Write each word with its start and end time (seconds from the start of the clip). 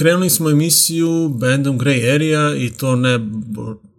krenuli 0.00 0.30
smo 0.30 0.50
emisiju 0.50 1.28
bandom 1.28 1.78
Grey 1.78 2.14
Area 2.14 2.56
i 2.56 2.70
to 2.70 2.96
ne 2.96 3.18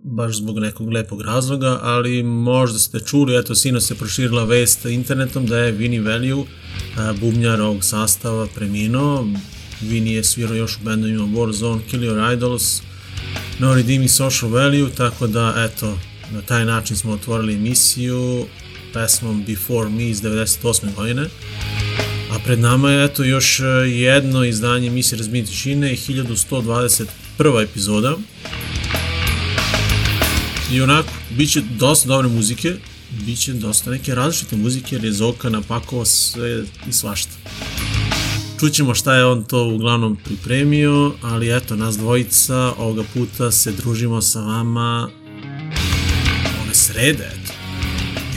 baš 0.04 0.38
zbog 0.38 0.60
nekog 0.60 0.92
lepog 0.92 1.22
razloga, 1.22 1.80
ali 1.82 2.24
možda 2.24 2.80
ste 2.80 3.00
čuli, 3.00 3.40
eto 3.40 3.56
sino 3.56 3.82
se 3.82 3.96
proširila 3.96 4.44
vest 4.44 4.86
internetom 4.86 5.46
da 5.46 5.58
je 5.58 5.74
Vinny 5.74 6.06
Value, 6.06 6.46
bubnjar 7.20 7.62
ovog 7.62 7.84
sastava, 7.84 8.48
preminuo. 8.56 9.28
Vinny 9.82 10.08
je 10.08 10.24
svirao 10.24 10.56
još 10.56 10.78
u 10.78 10.84
bendovima 10.84 11.24
Warzone, 11.24 11.80
Kill 11.90 12.04
Your 12.04 12.34
Idols, 12.34 12.82
No 13.60 13.76
Redeeming 13.76 14.10
Social 14.10 14.52
Value, 14.52 14.90
tako 14.98 15.28
da 15.28 15.70
eto, 15.70 15.98
na 16.32 16.42
taj 16.42 16.66
način 16.66 16.98
smo 16.98 17.12
otvorili 17.12 17.56
emisiju 17.56 18.46
pesmom 18.94 19.44
Before 19.48 19.90
Me 19.90 20.10
iz 20.10 20.22
98. 20.22 20.96
godine. 20.96 21.26
A 22.32 22.40
pred 22.40 22.60
nama 22.60 22.92
je 22.92 23.06
eto 23.06 23.24
još 23.24 23.60
e, 23.60 23.64
jedno 23.88 24.44
izdanje 24.44 24.88
emisije 24.88 25.18
Razbijenje 25.18 25.48
tišine, 25.48 25.96
1121. 25.96 27.64
epizoda. 27.64 28.18
I 30.72 30.82
onako, 30.82 31.10
bit 31.30 31.52
će 31.52 31.62
dosta 31.62 32.08
dobre 32.08 32.28
muzike, 32.28 32.74
bit 33.26 33.40
će 33.40 33.54
dosta 33.54 33.92
neke 33.92 34.16
različite 34.16 34.56
muzike, 34.56 34.96
jer 34.96 35.06
je 35.06 35.12
Zoka 35.12 35.50
napakovao 35.50 36.06
sve 36.06 36.64
i 36.90 36.92
svašta. 36.92 37.32
Čućemo 38.60 38.96
šta 38.96 39.16
je 39.16 39.26
on 39.26 39.44
to 39.44 39.64
uglavnom 39.64 40.18
pripremio, 40.24 41.14
ali 41.22 41.58
eto, 41.58 41.76
nas 41.76 41.98
dvojica 41.98 42.74
ovoga 42.78 43.04
puta 43.14 43.52
se 43.52 43.72
družimo 43.72 44.22
sa 44.22 44.42
vama 44.42 45.10
ove 46.64 46.74
srede, 46.74 47.32
eto. 47.34 47.54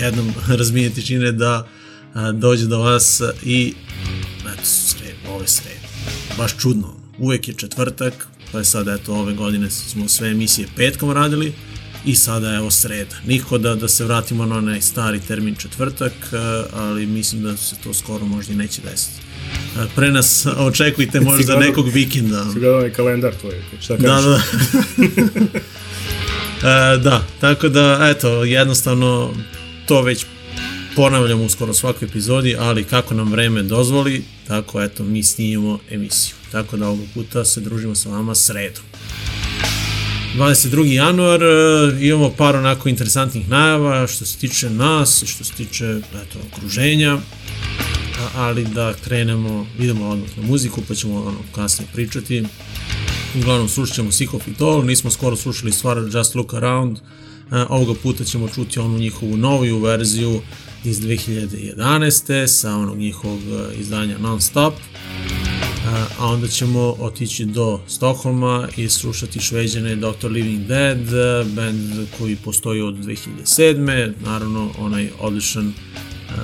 Jednom 0.01 0.33
razmijenje 0.59 0.95
tišine 0.95 1.33
da 1.33 1.69
dođe 2.33 2.67
do 2.67 2.79
vas 2.79 3.21
i 3.43 3.75
eto, 4.45 4.65
sred, 4.65 5.15
ove 5.29 5.47
srede. 5.49 5.81
Baš 6.39 6.57
čudno. 6.57 6.95
Uvek 7.19 7.49
je 7.49 7.55
četvrtak, 7.55 8.15
pa 8.53 8.59
je 8.59 8.65
sad 8.65 8.89
eto 8.91 9.15
ove 9.15 9.35
godine 9.35 9.71
smo 9.71 10.09
sve 10.09 10.29
emisije 10.29 10.69
petkom 10.77 11.11
radili 11.11 11.53
i 12.05 12.15
sada 12.15 12.51
je 12.51 12.57
evo 12.57 12.71
sreda. 12.71 13.17
Niko 13.27 13.59
da, 13.59 13.75
da 13.75 13.89
se 13.89 14.05
vratimo 14.05 14.47
na 14.47 14.57
onaj 14.57 14.81
stari 14.81 15.21
termin 15.21 15.55
četvrtak, 15.55 16.13
ali 16.73 17.07
mislim 17.07 17.43
da 17.43 17.57
se 17.57 17.77
to 17.77 17.95
skoro 17.95 18.27
možda 18.27 18.53
i 18.53 18.57
neće 18.57 18.83
desiti. 18.83 19.21
Pre 19.95 20.11
nas 20.11 20.47
očekujte 20.69 21.21
možda 21.21 21.45
gledao- 21.45 21.61
nekog 21.61 21.89
vikenda. 21.89 22.45
Si 22.45 22.53
gledao 22.53 22.73
ovaj 22.73 22.93
kalendar 22.93 23.33
tvoj, 23.35 23.63
šta 23.81 23.97
Da, 23.97 24.07
kažeš? 24.07 24.25
da. 24.25 24.43
e, 26.95 26.99
da, 26.99 27.25
tako 27.41 27.69
da, 27.69 27.99
eto, 28.11 28.45
jednostavno 28.45 29.35
to 29.87 30.03
već 30.03 30.27
ponavljamo 30.97 31.45
u 31.45 31.49
skoro 31.49 31.75
svakoj 31.75 32.07
epizodi, 32.07 32.57
ali 32.59 32.85
kako 32.85 33.15
nam 33.15 33.31
vreme 33.33 33.63
dozvoli, 33.63 34.25
tako 34.47 34.83
eto, 34.83 35.05
mi 35.05 35.23
snimamo 35.23 35.79
emisiju. 35.91 36.35
Tako 36.53 36.77
da 36.77 36.89
ovog 36.89 37.07
puta 37.15 37.45
se 37.45 37.61
družimo 37.61 37.95
sa 37.95 38.09
vama 38.09 38.35
sredom. 38.35 38.83
22. 40.37 40.85
januar, 40.85 41.43
e, 41.43 42.07
imamo 42.07 42.31
par 42.31 42.57
onako 42.57 42.89
interesantnih 42.89 43.49
najava 43.49 44.07
što 44.07 44.25
se 44.25 44.39
tiče 44.39 44.71
nas, 44.71 45.23
i 45.23 45.27
što 45.27 45.45
se 45.45 45.53
tiče 45.53 45.85
eto, 46.15 46.39
okruženja, 46.53 47.19
ali 48.37 48.65
da 48.65 48.95
krenemo, 49.05 49.67
idemo 49.79 50.09
odmah 50.09 50.29
na 50.37 50.43
muziku, 50.43 50.83
pa 50.89 50.95
ćemo 50.95 51.21
ono 51.21 51.39
kasnije 51.55 51.89
pričati. 51.93 52.45
Uglavnom 53.39 53.69
slušat 53.69 53.97
ćemo 53.97 54.13
Sick 54.13 54.35
of 54.35 54.49
It 54.49 54.61
All, 54.61 54.85
nismo 54.85 55.11
skoro 55.11 55.37
slušali 55.37 55.73
stvar 55.73 55.99
Just 56.13 56.35
Look 56.35 56.55
Around, 56.55 56.99
E, 57.53 57.67
ovoga 57.69 57.95
puta 58.03 58.25
ćemo 58.25 58.49
čuti 58.49 58.81
onu 58.81 58.99
njihovu 58.99 59.37
noviju 59.37 59.79
verziju 59.79 60.41
iz 60.85 61.01
2011. 61.01 62.47
sa 62.47 62.77
onog 62.77 62.99
njihovog 62.99 63.41
e, 63.41 63.75
izdanja 63.81 64.19
Non-Stop, 64.19 64.75
a, 65.87 66.07
a 66.19 66.27
onda 66.27 66.49
ćemo 66.49 66.81
otići 66.81 67.45
do 67.45 67.81
Stokholma 67.87 68.69
i 68.77 68.89
slušati 68.89 69.41
šveđane 69.41 69.97
Dr. 69.97 70.31
Living 70.31 70.67
Dead, 70.67 71.13
e, 71.13 71.45
band 71.45 72.09
koji 72.19 72.37
postoji 72.37 72.81
od 72.81 72.95
2007. 72.95 74.13
Naravno, 74.25 74.71
onaj 74.79 75.11
odličan 75.21 75.73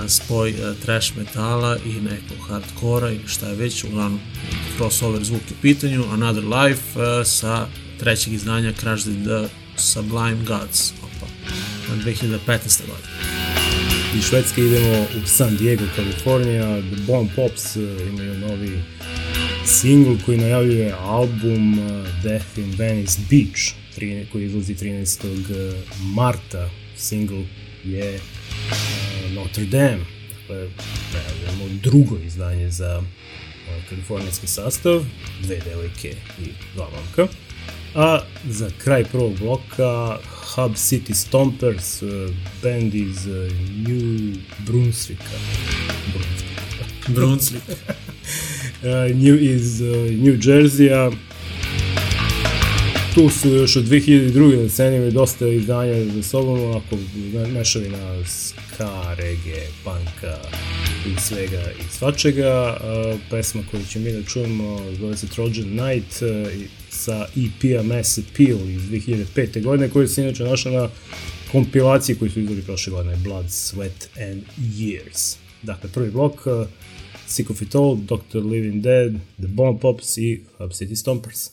spoj 0.09 0.55
trash 0.85 1.17
metala 1.17 1.77
i 1.87 1.93
nekog 1.93 2.47
hardkora 2.49 3.11
ili 3.11 3.29
šta 3.29 3.49
je 3.49 3.57
već, 3.57 3.85
uglavnom 3.85 4.21
crossover 4.77 5.25
zvuk 5.25 5.43
u 5.51 5.55
pitanju, 5.63 6.05
Another 6.13 6.45
Life 6.45 7.25
sa 7.25 7.67
trećeg 7.99 8.33
izdanja 8.33 8.73
Crash 8.73 9.05
the 9.05 9.49
Sublime 9.77 10.45
Gods, 10.47 10.93
opa, 11.03 11.27
na 11.89 12.03
2015. 12.05 12.81
godine. 12.87 13.70
Iz 14.15 14.25
Švedske 14.25 14.61
idemo 14.61 15.07
u 15.23 15.27
San 15.27 15.57
Diego, 15.57 15.85
Kalifornija. 15.97 16.81
The 16.81 17.03
Bomb 17.07 17.31
Pops 17.37 17.77
uh, 17.77 17.83
imaju 18.09 18.39
novi 18.39 18.83
singl 19.67 20.15
koji 20.27 20.39
najavljuje 20.39 20.95
album 21.01 21.79
uh, 21.79 22.07
Death 22.23 22.59
in 22.59 22.75
Venice 22.79 23.21
Beach, 23.31 23.61
koji 24.33 24.45
izlazi 24.45 24.75
13. 24.75 25.75
marta. 26.15 26.71
Singl 26.97 27.41
je 27.85 28.21
Notre 29.35 29.65
Dame. 29.65 30.05
Dakle, 30.39 30.69
najavljamo 31.13 31.81
drugo 31.83 32.19
izdanje 32.27 32.71
za 32.71 33.03
kalifornijski 33.89 34.47
sastav, 34.47 35.05
dve 35.43 35.61
devojke 35.61 36.15
i 36.39 36.49
dva 36.75 36.89
momka. 36.91 37.35
A 37.95 38.21
za 38.49 38.71
kraj 38.79 39.05
prvog 39.05 39.39
bloka 39.39 40.19
Hub 40.55 40.77
City 40.77 41.15
Stompers, 41.15 42.03
uh, 42.03 42.09
band 42.63 42.95
iz 42.95 43.27
uh, 43.27 43.53
New 43.89 44.35
Brunswicka. 44.67 45.39
Brunswicka. 46.13 47.13
Brunswick. 47.13 47.63
Uh, 47.69 49.17
New, 49.23 49.37
iz 49.41 49.81
New 50.21 50.37
Jersey-a. 50.43 51.11
Tu 53.15 53.29
su 53.31 53.49
još 53.49 53.77
od 53.77 53.85
2002. 53.85 54.57
decenije 54.57 55.11
dosta 55.11 55.49
izdanja 55.49 56.05
za 56.07 56.23
sobom, 56.23 56.65
onako 56.65 56.97
me- 57.33 57.47
mešavina 57.49 58.25
ska, 58.27 58.91
reggae, 59.15 59.67
punka 59.85 60.39
i 61.07 61.21
svega 61.21 61.63
i 61.71 61.99
svačega. 61.99 62.77
Pesma 63.31 63.63
koju 63.71 63.83
ćemo 63.85 64.05
mi 64.05 64.13
da 64.13 64.23
čujemo 64.23 64.81
zove 64.93 65.17
se 65.17 65.27
Trojan 65.27 65.53
Knight 65.55 66.23
uh, 66.23 66.29
i- 66.55 66.67
sa 66.91 67.27
EP-a 67.37 67.83
Mass 67.85 68.19
Appeal 68.19 68.59
iz 68.69 68.83
2005. 68.83 69.63
godine 69.63 69.89
koja 69.89 70.09
se 70.09 70.23
inače 70.23 70.45
našla 70.45 70.73
na 70.73 70.89
kompilaciji 71.53 72.17
koju 72.17 72.31
su 72.31 72.41
izdali 72.41 72.63
prošle 72.63 72.91
godine 72.91 73.17
Blood, 73.17 73.47
Sweat 73.47 74.09
and 74.31 74.43
Years. 74.59 75.37
Dakle, 75.63 75.91
prvi 75.91 76.11
blok 76.11 76.47
uh, 76.47 76.67
Sick 77.27 77.51
of 77.51 77.63
It 77.63 77.75
All, 77.75 77.97
Dr. 77.97 78.39
Living 78.41 78.83
Dead, 78.83 79.13
The 79.39 79.47
Bomb 79.49 79.81
Pops 79.81 80.19
i 80.19 80.41
Hub 80.59 80.71
City 80.71 80.97
Stompers. 80.97 81.51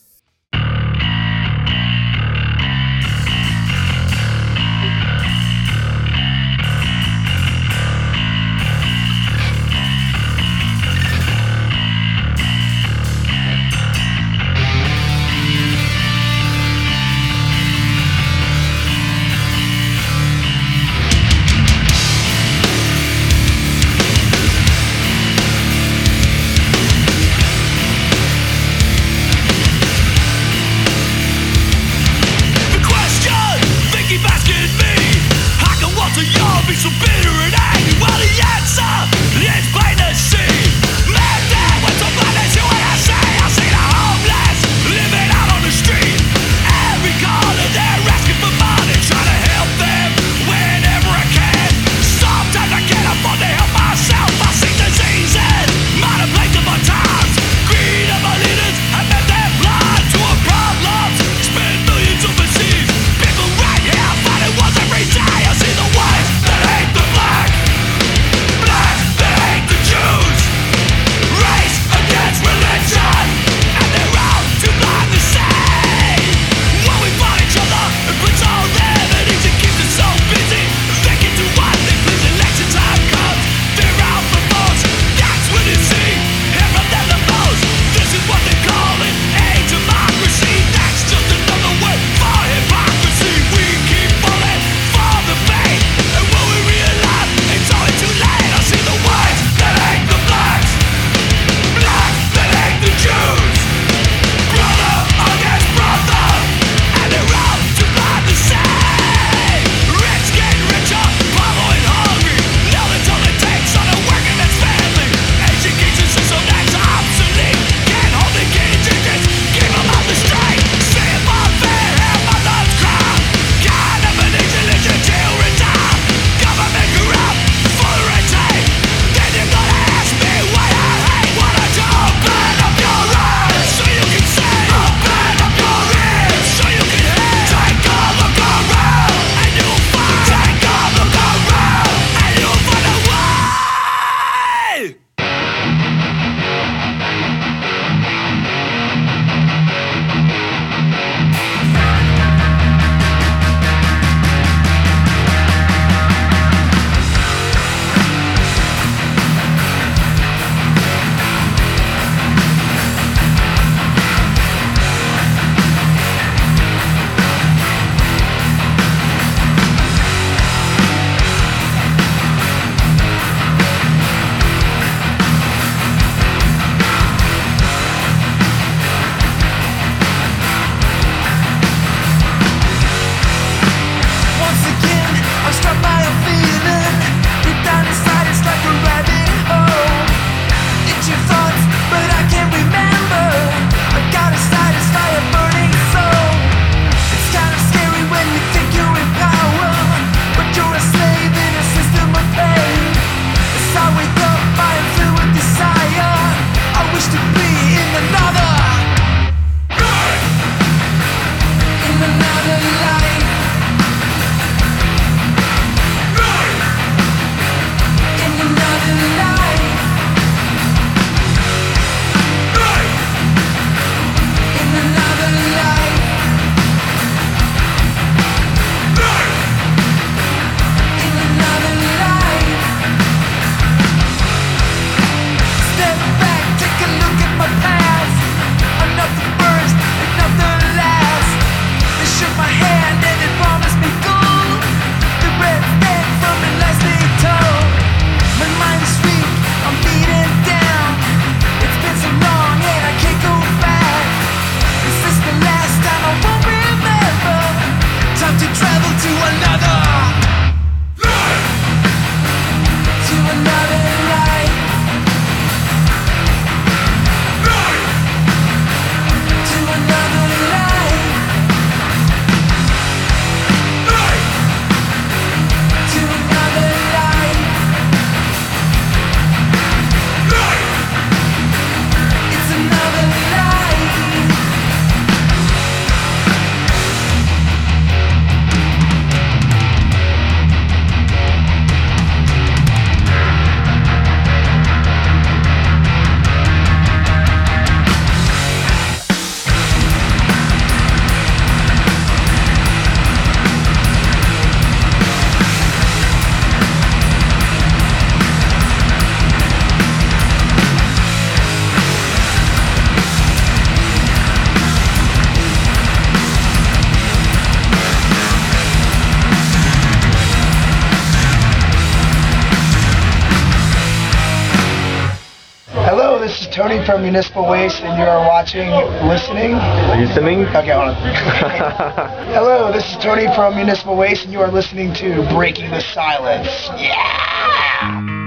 are 326.98 327.02
Municipal 327.02 327.48
Waste 327.48 327.82
and 327.82 327.98
you 327.98 328.04
are 328.04 328.26
watching, 328.26 328.70
listening. 329.06 329.52
Listening? 329.98 330.46
Okay, 330.46 330.72
hold 330.72 330.88
on. 330.88 330.94
Hello, 332.34 332.72
this 332.72 332.90
is 332.90 332.96
Tony 332.96 333.26
from 333.34 333.54
Municipal 333.54 333.96
Waste 333.96 334.24
and 334.24 334.32
you 334.32 334.40
are 334.40 334.50
listening 334.50 334.92
to 334.94 335.22
Breaking 335.30 335.70
the 335.70 335.80
Silence. 335.80 336.68
Yeah! 336.76 338.17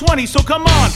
20, 0.00 0.24
so 0.24 0.42
come 0.42 0.62
on. 0.62 0.89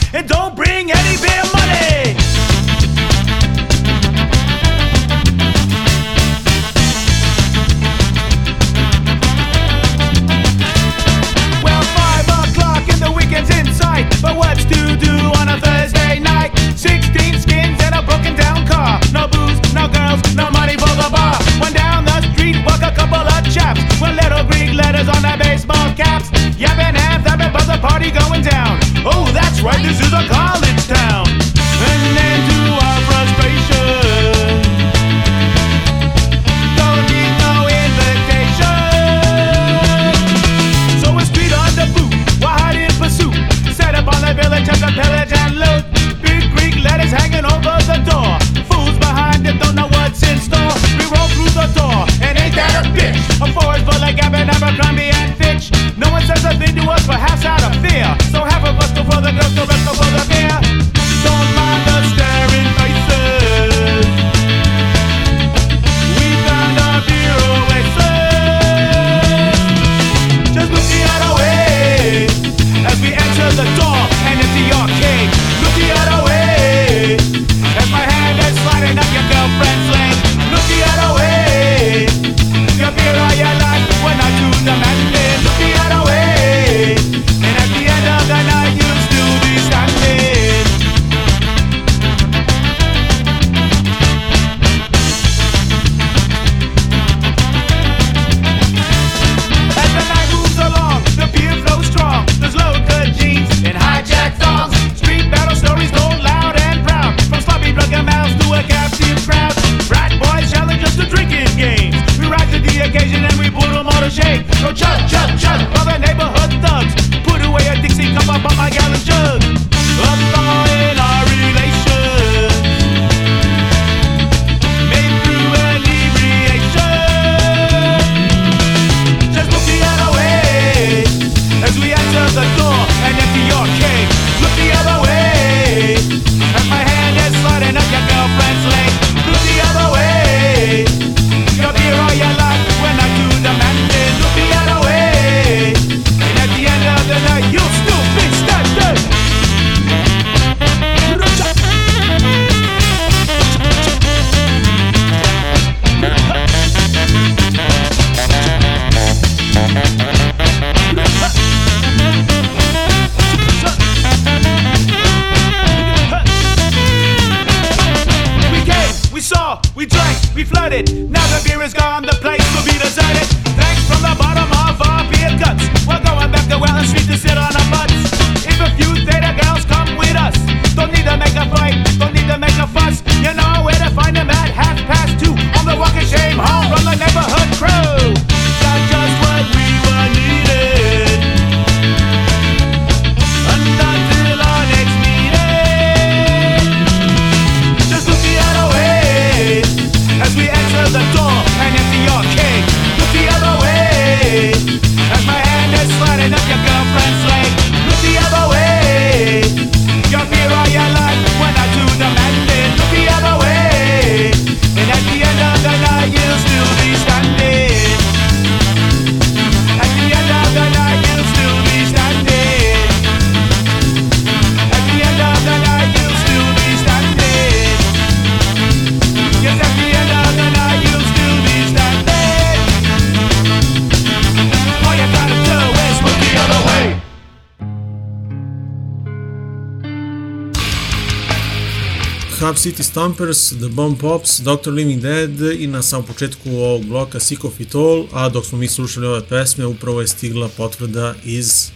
Hub 242.45 242.59
City 242.59 242.83
Stompers, 242.83 243.59
The 243.59 243.69
Bomb 243.69 243.97
Pops, 243.97 244.41
Dr. 244.41 244.71
Living 244.71 245.01
Dead 245.01 245.41
i 245.59 245.67
na 245.67 245.83
samom 245.83 246.07
početku 246.07 246.51
ovog 246.51 246.85
bloka 246.85 247.21
Sick 247.21 247.45
of 247.45 247.61
It 247.61 247.75
All, 247.75 248.07
a 248.13 248.29
dok 248.29 248.45
smo 248.47 248.59
mi 248.59 248.69
slušali 248.69 249.07
ove 249.07 249.23
pesme, 249.29 249.67
upravo 249.67 250.01
je 250.01 250.07
stigla 250.07 250.49
potvrda 250.49 251.15
iz 251.25 251.71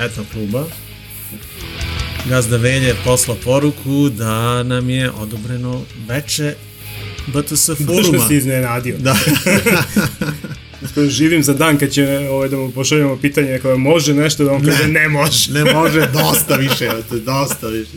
etno 0.00 0.24
kluba. 0.32 0.64
Gazda 2.28 2.56
Velje 2.56 2.86
je 2.86 2.96
poslao 3.04 3.36
poruku 3.44 4.08
da 4.08 4.62
nam 4.62 4.90
je 4.90 5.10
odobreno 5.10 5.82
veče 6.08 6.54
BTS 7.26 7.66
foruma. 7.66 8.12
me 8.12 8.28
si 8.28 8.36
iznenadio. 8.36 8.96
Da. 8.98 9.16
Živim 11.08 11.42
za 11.42 11.54
dan 11.54 11.78
kad 11.78 11.90
će 11.90 12.28
ovaj, 12.30 12.48
da 12.48 12.56
mu 12.56 12.70
pošaljemo 12.70 13.16
pitanje 13.16 13.58
koje 13.58 13.76
može 13.76 14.14
nešto 14.14 14.44
da 14.44 14.52
on 14.52 14.64
kaže 14.64 14.88
ne 14.88 15.08
može. 15.08 15.52
ne 15.52 15.72
može, 15.74 16.08
dosta 16.12 16.56
više, 16.56 16.90
dosta 17.24 17.68
više. 17.68 17.92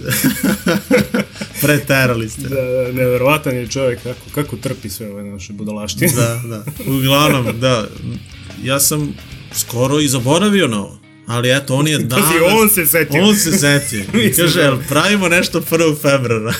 Preterali 1.61 2.29
ste. 2.29 2.41
Da, 2.41 2.61
da, 2.61 2.91
neverovatan 2.91 3.55
je 3.55 3.67
čovjek 3.67 4.03
kako, 4.03 4.29
kako 4.35 4.55
trpi 4.55 4.89
sve 4.89 5.11
ove 5.11 5.23
naše 5.23 5.53
budalaštine. 5.53 6.11
Da, 6.15 6.41
da. 6.47 6.63
Uglavnom, 6.91 7.59
da. 7.59 7.87
Ja 8.63 8.79
sam 8.79 9.13
skoro 9.55 9.99
i 9.99 10.07
zaboravio 10.07 10.67
na 10.67 10.79
ovo. 10.79 10.99
Ali 11.27 11.51
eto, 11.51 11.75
on 11.75 11.87
je 11.87 11.99
danas... 11.99 12.25
Pazi, 12.25 12.39
on 12.61 12.69
se 12.69 12.85
setio. 12.85 13.23
On 13.23 13.35
se 13.35 13.51
setio. 13.51 14.03
I 14.25 14.33
kaže, 14.33 14.59
da- 14.59 14.65
jel 14.65 14.77
pravimo 14.89 15.29
nešto 15.29 15.61
1. 15.61 15.95
februara? 16.01 16.53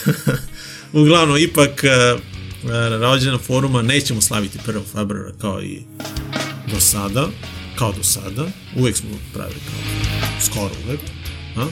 Uglavnom, 0.93 1.37
ipak, 1.37 1.83
uh, 2.15 2.21
rođena 3.01 3.37
foruma 3.37 3.81
nećemo 3.81 4.21
slaviti 4.21 4.57
1. 4.59 4.81
februara 4.85 5.31
kao 5.33 5.61
i 5.61 5.79
do 6.67 6.79
sada. 6.79 7.27
Kao 7.75 7.91
do 7.91 8.03
sada. 8.03 8.45
Uvijek 8.75 8.97
smo 8.97 9.09
pravili 9.33 9.59
kao 9.61 9.79
skoro 10.41 10.71
uvijek. 10.85 10.99
A? 11.55 11.59
Da 11.59 11.65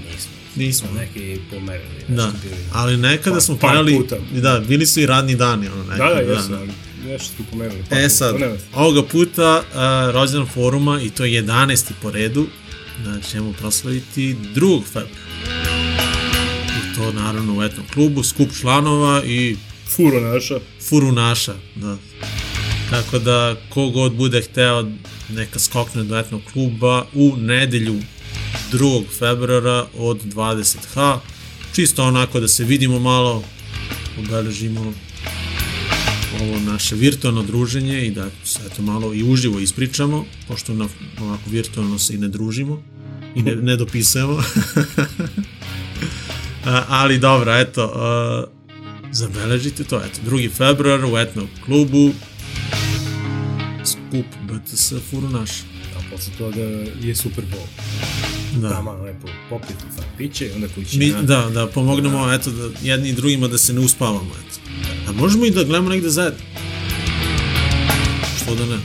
nismo. 0.00 0.30
Nismo. 0.56 0.88
Neki 0.92 1.40
pomerili. 1.50 2.04
Da, 2.08 2.32
bili. 2.42 2.54
ali 2.72 2.96
nekada 2.96 3.36
Pa- 3.36 3.40
smo 3.40 3.56
pravili, 3.56 3.96
puta. 3.96 4.16
da, 4.32 4.60
bili 4.60 4.86
su 4.86 5.00
i 5.00 5.06
radni 5.06 5.34
dani, 5.36 5.68
ono 5.68 5.84
Da, 5.84 5.90
nekada. 5.90 6.14
da, 6.14 6.20
jesu, 6.32 6.54
ali 6.54 6.70
nešto 7.06 7.26
su 7.28 7.42
pomerili. 7.50 7.84
par 7.90 7.98
E 7.98 8.08
sad, 8.08 8.34
ovoga 8.74 9.02
puta 9.02 9.62
uh, 9.64 9.74
rođendan 10.12 10.48
foruma 10.48 11.00
i 11.00 11.10
to 11.10 11.24
je 11.24 11.42
11. 11.42 11.90
po 12.02 12.10
redu, 12.10 12.46
da 13.04 13.20
ćemo 13.20 13.52
proslaviti 13.52 14.36
2. 14.54 14.82
februara. 14.84 15.08
I 16.68 16.96
to 16.96 17.12
naravno 17.12 17.58
u 17.58 17.62
etnom 17.62 17.86
klubu, 17.88 18.22
skup 18.22 18.48
članova 18.60 19.22
i 19.24 19.56
Furo 19.88 20.20
naša. 20.20 20.60
furu 20.88 21.12
naša. 21.12 21.54
Da. 21.74 21.96
Tako 22.90 23.18
da, 23.18 23.56
kogod 23.68 24.14
bude 24.14 24.42
hteo 24.42 24.88
neka 25.28 25.58
skokne 25.58 26.04
do 26.04 26.18
etnog 26.18 26.42
kluba 26.52 27.06
u 27.14 27.36
nedelju 27.36 28.00
2. 28.72 29.04
februara 29.18 29.86
od 29.98 30.24
20h. 30.24 31.18
Čisto 31.74 32.04
onako 32.04 32.40
da 32.40 32.48
se 32.48 32.64
vidimo 32.64 32.98
malo, 32.98 33.44
obeležimo 34.18 34.92
ovo 36.40 36.60
naše 36.60 36.94
virtualno 36.94 37.42
druženje 37.42 38.06
i 38.06 38.10
da 38.10 38.28
se 38.44 38.60
eto 38.66 38.82
malo 38.82 39.14
i 39.14 39.22
uživo 39.22 39.58
ispričamo, 39.58 40.24
pošto 40.48 40.74
na, 40.74 40.88
ovako 41.20 41.50
virtualno 41.50 41.98
se 41.98 42.14
i 42.14 42.18
ne 42.18 42.28
družimo 42.28 42.82
i 43.34 43.42
ne, 43.42 43.56
ne 43.56 43.76
dopisujemo. 43.76 44.42
Ali 46.88 47.18
dobro, 47.18 47.54
eto, 47.54 47.92
a, 47.94 48.44
zabeležite 49.14 49.84
to, 49.84 49.96
eto, 49.96 50.20
2. 50.30 50.50
februar 50.50 51.04
u 51.04 51.18
etnom 51.18 51.48
klubu, 51.64 52.12
skup 53.84 54.26
BTS 54.42 54.92
Furu 55.10 55.28
naš. 55.28 55.50
A 55.96 56.00
posle 56.10 56.32
toga 56.38 56.60
je 57.02 57.14
Super 57.14 57.44
Bowl. 57.44 57.66
Da. 58.60 58.70
Tamo 58.70 58.92
lepo 58.92 59.28
popiti 59.50 59.84
piće 60.18 60.50
onda 60.54 60.68
kući 60.68 60.98
Mi, 60.98 61.10
na... 61.10 61.22
da, 61.22 61.50
da, 61.54 61.66
pomognemo, 61.66 62.32
eto, 62.32 62.50
da 62.50 62.70
jedni 62.82 63.08
i 63.08 63.12
drugima 63.12 63.48
da 63.48 63.58
se 63.58 63.72
ne 63.72 63.80
uspavamo, 63.80 64.30
eto. 64.46 64.60
A 65.08 65.12
možemo 65.12 65.44
i 65.44 65.50
da 65.50 65.64
gledamo 65.64 65.90
negde 65.90 66.10
zajedno. 66.10 66.38
Što 68.42 68.54
da 68.54 68.66
ne? 68.66 68.78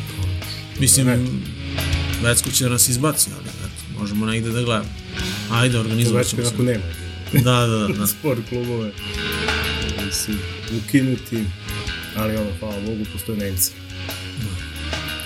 Mislim, 0.80 1.08
Ne. 1.08 1.20
Vecko 2.24 2.52
će 2.52 2.64
da 2.64 2.70
nas 2.70 2.90
izbaci, 2.90 3.30
ali 3.36 3.50
eto, 3.50 4.00
možemo 4.00 4.26
negde 4.26 4.50
da 4.50 4.62
gledamo. 4.62 4.90
Ajde, 5.52 5.80
organizovat 5.80 6.24
već 6.24 6.30
ćemo 6.30 6.46
se. 6.46 6.64
nema. 6.64 6.84
Da, 7.34 7.68
da, 7.68 7.78
da. 7.78 7.88
da. 7.88 8.08
Sport 8.20 8.40
klubove 8.50 8.92
su 10.12 10.32
ukinuti, 10.78 11.44
ali 12.16 12.36
ono, 12.36 12.50
hvala 12.60 12.80
Bogu, 12.86 13.06
postoje 13.14 13.38
Nemci. 13.38 13.72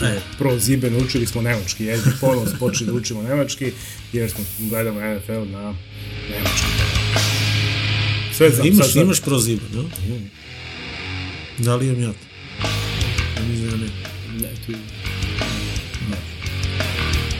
E, 0.01 0.19
Pro 0.37 0.59
zibe 0.59 0.89
naučili 0.89 1.25
smo 1.25 1.41
nemački 1.41 1.85
jezik, 1.85 2.13
ponovno 2.21 2.49
smo 2.49 2.59
počeli 2.59 2.91
da 2.91 2.93
učimo 2.93 3.21
nemački, 3.21 3.71
jer 4.13 4.31
smo 4.31 4.43
gledamo 4.59 4.99
NFL 4.99 5.51
na 5.51 5.75
nemački. 6.29 6.65
Sve 8.33 8.49
znam, 8.49 8.67
imaš, 8.67 8.85
sad 8.85 8.91
znam. 8.91 9.05
imaš 9.05 9.21
proziba, 9.21 9.63
da? 9.73 9.81
Da 11.57 11.75
li 11.75 11.87
imam 11.87 12.01
ja 12.01 12.11
to? 12.11 12.27
Ja 13.41 13.47
Mislim 13.47 13.69
da 13.69 13.77
ne. 13.77 13.85
Ne, 14.41 14.49
tu... 14.65 14.73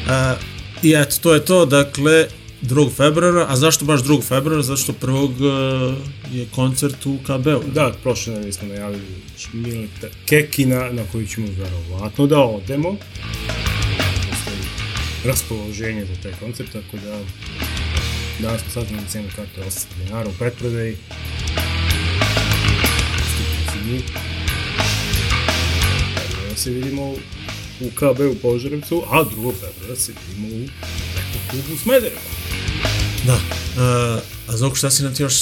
A, 0.08 0.36
I 0.84 0.94
eto, 0.94 1.16
to 1.22 1.34
je 1.34 1.46
to, 1.46 1.66
dakle, 1.66 2.28
2. 2.64 2.92
februara, 2.96 3.46
a 3.50 3.56
zašto 3.56 3.86
baš 3.86 4.02
2. 4.02 4.24
februara? 4.24 4.64
Zato 4.64 4.78
što 4.78 4.94
prvog 4.94 5.32
uh, 5.32 5.96
je 6.32 6.48
koncert 6.56 7.06
u 7.06 7.18
KB-u. 7.24 7.72
Da, 7.74 7.94
prošle 8.04 8.34
nedelje 8.34 8.54
smo 8.54 8.68
najavili 8.68 9.04
Mileta 9.54 10.08
Kekina, 10.26 10.92
na 10.92 11.04
koji 11.12 11.28
ćemo 11.28 11.48
verovatno 11.58 12.28
da 12.28 12.40
odemo. 12.40 12.96
Raspoloženje 15.26 16.06
za 16.06 16.22
taj 16.24 16.32
koncert, 16.40 16.72
tako 16.72 16.98
da 16.98 17.20
danas 18.40 18.62
smo 18.62 18.72
saznali 18.72 19.08
cenu 19.08 19.28
karte 19.36 19.62
800 19.62 19.86
dinara 20.06 20.30
u 20.30 20.34
pretprodaji. 20.40 20.98
Stupnici 23.34 23.88
mi. 23.88 24.02
Da 26.50 26.56
se 26.56 26.72
vidimo 26.72 27.12
u 27.82 27.90
KB 27.96 28.20
u 28.32 28.36
Požarevcu, 28.42 29.04
a 29.12 29.24
2. 29.24 29.54
februara 29.54 29.96
se 29.96 30.14
vidimo 30.28 30.48
u 30.48 30.60
nekom 30.60 31.42
klubu 31.50 31.74
u 31.74 31.78
Smederevu. 31.78 32.43
Da. 33.26 33.40
A, 33.78 34.20
a 34.48 34.58
Zoku, 34.58 34.76
šta 34.76 34.90
si 34.90 35.04
nam 35.04 35.14
ti 35.14 35.24
još 35.24 35.36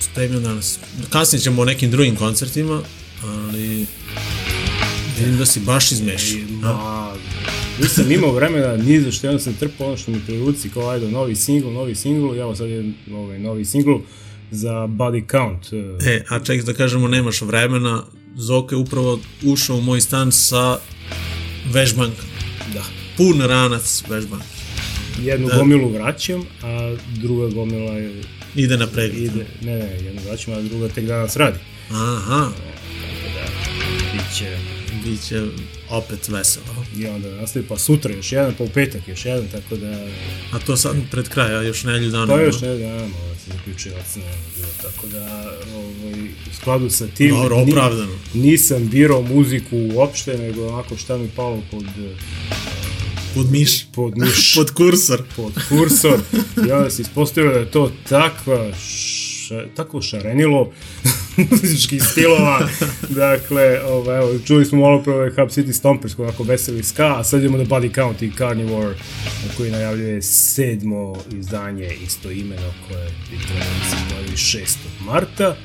spremio 0.00 0.40
danas? 0.40 0.78
Kasnije 1.10 1.40
ćemo 1.40 1.62
o 1.62 1.64
nekim 1.64 1.90
drugim 1.90 2.16
koncertima, 2.16 2.82
ali 3.24 3.86
vidim 5.18 5.36
da 5.38 5.46
si 5.46 5.60
baš 5.60 5.92
izmešao. 5.92 6.38
Ma, 6.50 7.12
nisam 7.82 8.12
imao 8.12 8.32
vremena 8.32 8.76
ni 8.76 9.00
za 9.00 9.12
što, 9.12 9.28
onda 9.28 9.38
sam 9.40 9.54
trpao 9.54 9.86
ono 9.86 9.96
što 9.96 10.10
mi 10.10 10.20
pri 10.26 10.38
ruci, 10.38 10.70
kao 10.70 10.88
ajde, 10.90 11.10
novi 11.10 11.36
singl, 11.36 11.68
novi 11.68 11.94
singl, 11.94 12.34
evo 12.40 12.56
sad 12.56 12.68
je 12.68 12.92
ovaj, 13.12 13.38
novi 13.38 13.64
singl 13.64 13.94
za 14.50 14.72
Body 14.72 15.30
Count. 15.30 15.72
e, 16.02 16.10
E, 16.10 16.24
a 16.28 16.38
ček 16.38 16.64
da 16.64 16.74
kažemo, 16.74 17.08
nemaš 17.08 17.42
vremena, 17.42 18.04
Zoka 18.36 18.74
je 18.74 18.80
upravo 18.80 19.20
ušao 19.42 19.76
u 19.76 19.80
moj 19.80 20.00
stan 20.00 20.32
sa 20.32 20.78
vežbanka. 21.72 22.22
Da. 22.74 22.84
Pun 23.16 23.40
ranac 23.40 24.02
vežbanka. 24.08 24.59
Jednu 25.20 25.48
Da. 25.48 25.56
gomilu 25.56 25.88
vraćam, 25.88 26.42
a 26.62 26.96
druga 27.12 27.48
gomila 27.48 27.92
je, 27.92 28.22
Ide 28.56 28.76
na 28.76 28.86
pregled. 28.86 29.22
ide, 29.24 29.46
ne, 29.62 29.72
ne, 29.74 29.94
jednu 29.94 30.20
vraćam, 30.22 30.54
a 30.54 30.60
druga 30.60 30.88
tek 30.88 31.04
danas 31.04 31.36
radi. 31.36 31.58
Aha, 31.90 32.50
Biće, 34.12 34.56
biće 35.04 35.42
opet 35.90 36.28
veselo. 36.28 36.66
i 36.96 37.06
onda 37.06 37.30
nastavi, 37.30 37.64
pa 37.66 37.78
sutra 37.78 38.12
još 38.12 38.32
jedan, 38.32 38.54
pa 38.54 38.64
u 38.64 38.68
petak 38.68 39.08
još 39.08 39.24
jedan, 39.24 39.44
tako 39.48 39.76
da, 39.76 40.06
A 40.52 40.58
to 40.58 40.76
sad 40.76 40.96
pred 41.10 41.28
kraja, 41.28 41.62
još 41.62 41.84
nelju 41.84 42.10
dana. 42.10 42.26
pa 42.26 42.40
još 42.40 42.60
da, 42.60 42.66
malo 42.68 43.34
se 43.36 43.50
zaključuje 43.52 43.94
ocena, 43.96 44.24
bilo, 44.56 44.68
tako 44.82 45.06
da, 45.06 45.52
ovaj, 45.74 46.22
u 46.24 46.54
skladu 46.54 46.90
sa 46.90 47.06
tim, 47.08 47.30
Dobro, 47.30 47.56
opravdano. 47.58 48.18
nisam 48.34 48.88
birao 48.88 49.22
muziku 49.24 49.76
uopšte, 49.94 50.38
nego 50.38 50.68
onako 50.68 50.96
šta 50.96 51.16
mi 51.18 51.28
palo 51.28 51.62
pod, 51.70 51.84
Pod 53.34 53.50
miš. 53.50 53.86
pod 53.94 54.18
miš, 54.18 54.54
Pod 54.56 54.70
kursor. 54.70 55.22
pod 55.36 55.52
kursor 55.68 56.18
i 56.68 56.72
onda 56.72 56.90
se 56.90 57.02
ispostavilo 57.02 57.52
da 57.54 57.58
je 57.60 57.70
to 57.70 57.92
takva 58.08 58.72
ša, 58.74 59.64
takvo 59.76 60.02
šarenilo 60.02 60.72
muzičkih 61.50 62.02
stilova. 62.02 62.68
dakle, 63.08 63.80
ovaj, 63.84 64.18
evo, 64.18 64.38
čuli 64.46 64.64
smo 64.64 64.80
malo 64.80 65.02
ovaj 65.06 65.30
Hub 65.30 65.48
City 65.48 65.72
Stompers 65.72 66.14
koji 66.14 66.26
onako 66.28 66.42
veseli 66.42 66.82
ska, 66.82 67.18
a 67.20 67.24
sad 67.24 67.40
idemo 67.40 67.58
da 67.58 67.64
Body 67.64 67.94
Count 67.94 68.22
i 68.22 68.32
Carnivore 68.38 68.94
koji 69.56 69.70
najavljuje 69.70 70.22
sedmo 70.22 71.16
izdanje 71.38 71.88
isto 72.06 72.30
imeno 72.30 72.72
koje 72.88 73.06
bi 73.30 73.36
trebalo 73.46 73.70
da 73.78 73.90
se 73.90 73.96
pojavi 74.10 74.36
6. 74.36 74.76
marta, 75.00 75.56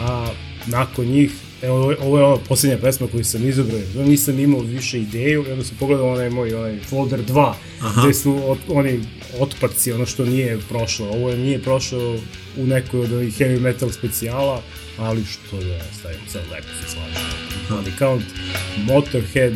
a 0.00 0.28
nakon 0.66 1.06
njih 1.06 1.30
Evo, 1.62 1.76
ovo 2.00 2.18
je- 2.18 2.24
ova 2.24 2.38
posljednja 2.38 2.78
pesma 2.78 3.06
koju 3.06 3.24
sam 3.24 3.48
izabrao, 3.48 3.80
nisam 3.96 4.38
imao 4.38 4.60
više 4.60 4.98
ideju, 4.98 5.44
i 5.48 5.52
onda 5.52 5.64
sam 5.64 5.76
pogledao 5.76 6.12
onaj 6.12 6.30
moj 6.30 6.54
onaj 6.54 6.78
folder 6.80 7.20
2, 7.24 7.54
Aha. 7.80 8.02
gde 8.02 8.14
su 8.14 8.50
ot, 8.50 8.58
oni 8.68 9.00
otpadci, 9.38 9.92
ono 9.92 10.06
što 10.06 10.24
nije 10.24 10.58
prošlo. 10.68 11.08
Ovo 11.08 11.30
je 11.30 11.36
nije 11.38 11.62
prošlo 11.62 12.14
u 12.56 12.66
nekoj 12.66 13.00
od 13.00 13.12
ovih 13.12 13.34
heavy 13.34 13.60
metal 13.60 13.90
specijala, 13.90 14.62
ali 14.98 15.24
što 15.24 15.56
da 15.56 15.78
stavim 15.98 16.18
sad 16.32 16.42
lepo 16.52 16.68
se 16.82 16.90
slažem. 16.90 17.22
Body 17.70 17.98
Count, 17.98 18.24
Motorhead, 18.78 19.54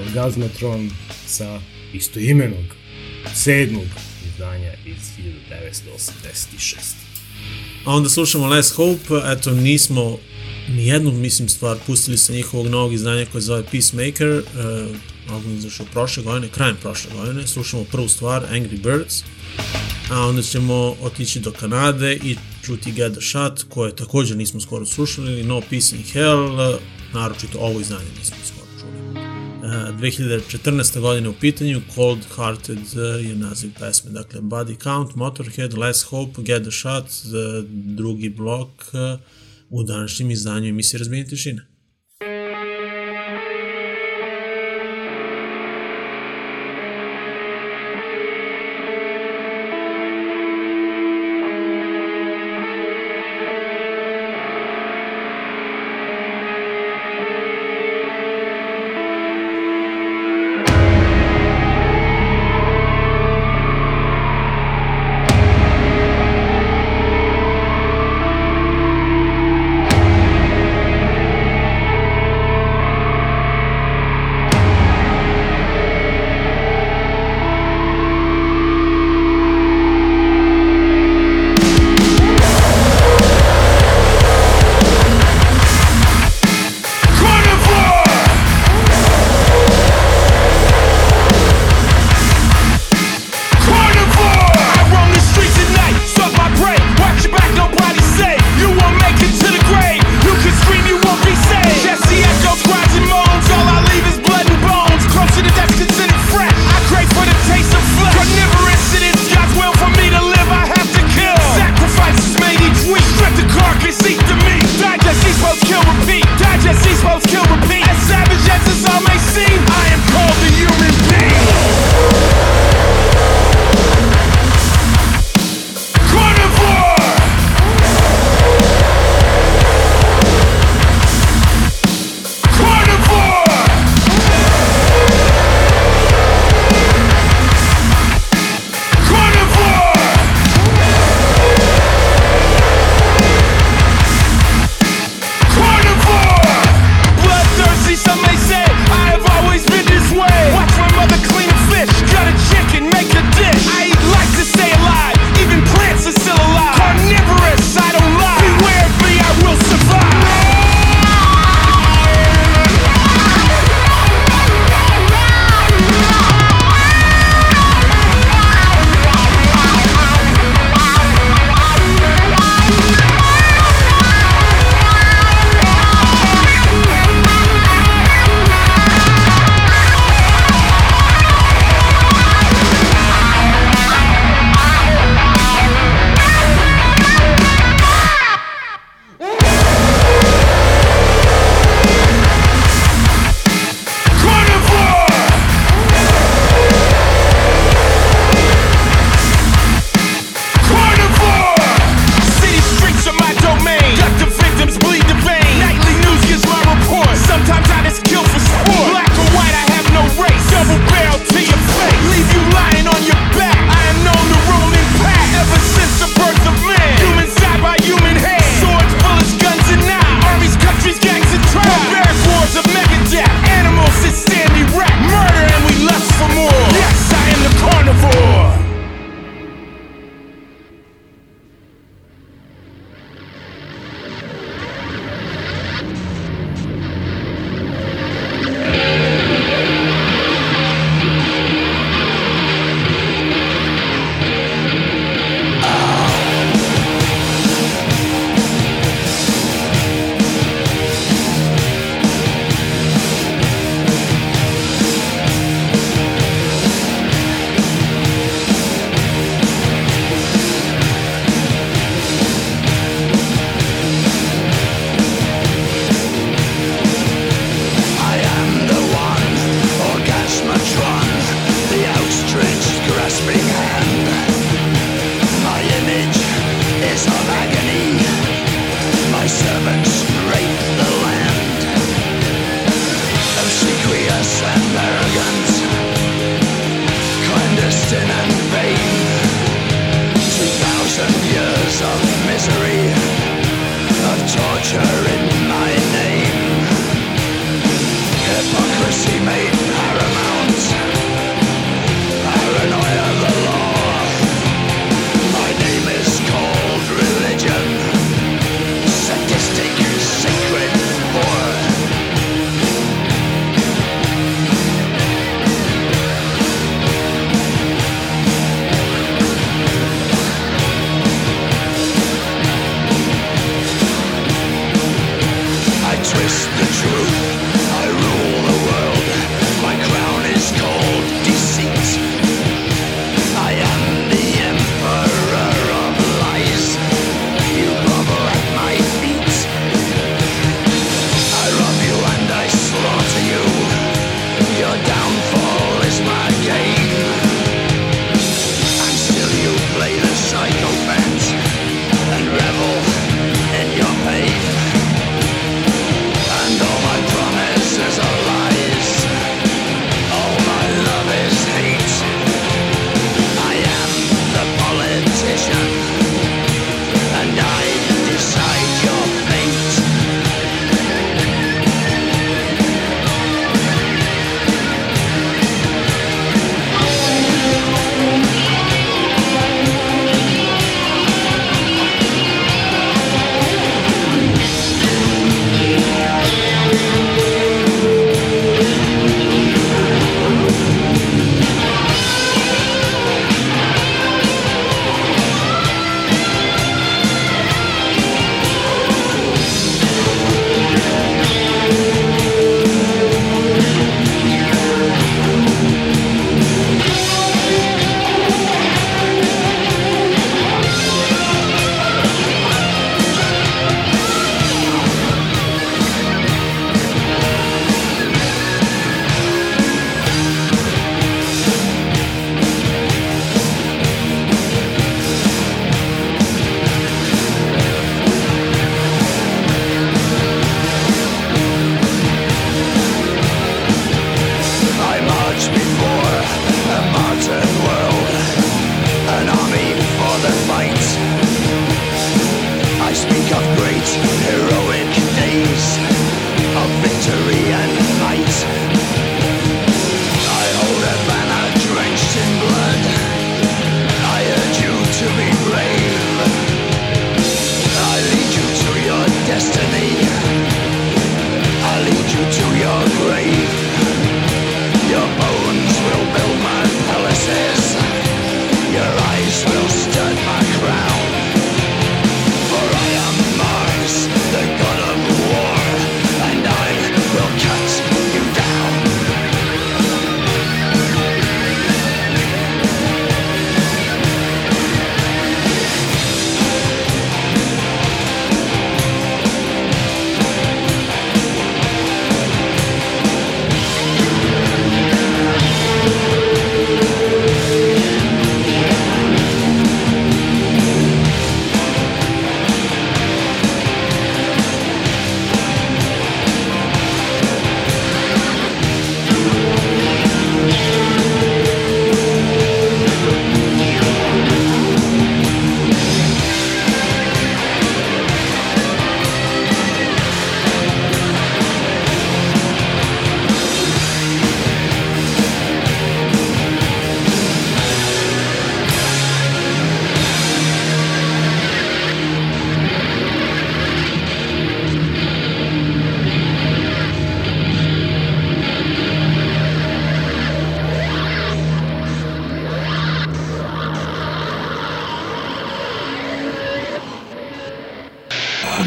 Orgasmatron 0.00 0.90
sa 1.26 1.60
istoimenog 1.92 2.64
sedmog 3.34 3.84
izdanja 4.26 4.72
iz 4.86 4.96
1986. 5.18 6.76
A 7.84 7.94
onda 7.94 8.08
slušamo 8.08 8.46
Last 8.46 8.74
Hope, 8.74 9.14
eto 9.32 9.50
nismo 9.50 10.18
nijednu, 10.68 11.12
mislim, 11.12 11.48
stvar 11.48 11.76
pustili 11.86 12.18
sa 12.18 12.32
njihovog 12.32 12.66
novog 12.66 12.92
izdanja 12.92 13.26
koje 13.32 13.42
zove 13.42 13.64
Peacemaker, 13.70 14.30
uh, 14.30 15.32
album 15.32 15.50
je 15.50 15.58
izašao 15.58 15.86
prošle 15.92 16.22
godine, 16.22 16.48
krajem 16.48 16.76
prošle 16.82 17.10
godine, 17.16 17.46
slušamo 17.46 17.84
prvu 17.84 18.08
stvar, 18.08 18.42
Angry 18.52 18.82
Birds, 18.82 19.22
a 20.10 20.20
onda 20.20 20.42
ćemo 20.42 20.96
otići 21.02 21.40
do 21.40 21.52
Kanade 21.52 22.12
i 22.14 22.36
čuti 22.64 22.92
Get 22.92 23.12
the 23.12 23.20
Shot, 23.20 23.62
koje 23.68 23.96
također 23.96 24.36
nismo 24.36 24.60
skoro 24.60 24.86
slušali, 24.86 25.44
No 25.44 25.60
Peace 25.60 25.96
in 25.96 26.02
Hell, 26.12 26.78
naročito 27.14 27.58
ovo 27.58 27.80
izdanje 27.80 28.10
nismo 28.18 28.36
skoro 28.46 28.66
čuli. 28.80 29.24
Uh, 29.62 30.00
2014. 30.00 31.00
godine 31.00 31.28
u 31.28 31.34
pitanju, 31.40 31.82
Cold 31.94 32.20
Hearted 32.36 32.78
uh, 32.78 33.26
je 33.26 33.36
naziv 33.36 33.70
pesme, 33.78 34.10
dakle 34.10 34.40
Body 34.40 34.82
Count, 34.82 35.14
Motorhead, 35.14 35.78
Last 35.78 36.04
Hope, 36.04 36.42
Get 36.42 36.62
the 36.62 36.70
Shot, 36.70 37.04
uh, 37.04 37.64
drugi 37.70 38.28
blok 38.28 38.68
uh, 38.92 39.20
u 39.72 39.82
današnjem 39.82 40.30
izdanju 40.30 40.68
emisije 40.68 40.98
Razbijenje 40.98 41.28
tišine. 41.28 41.66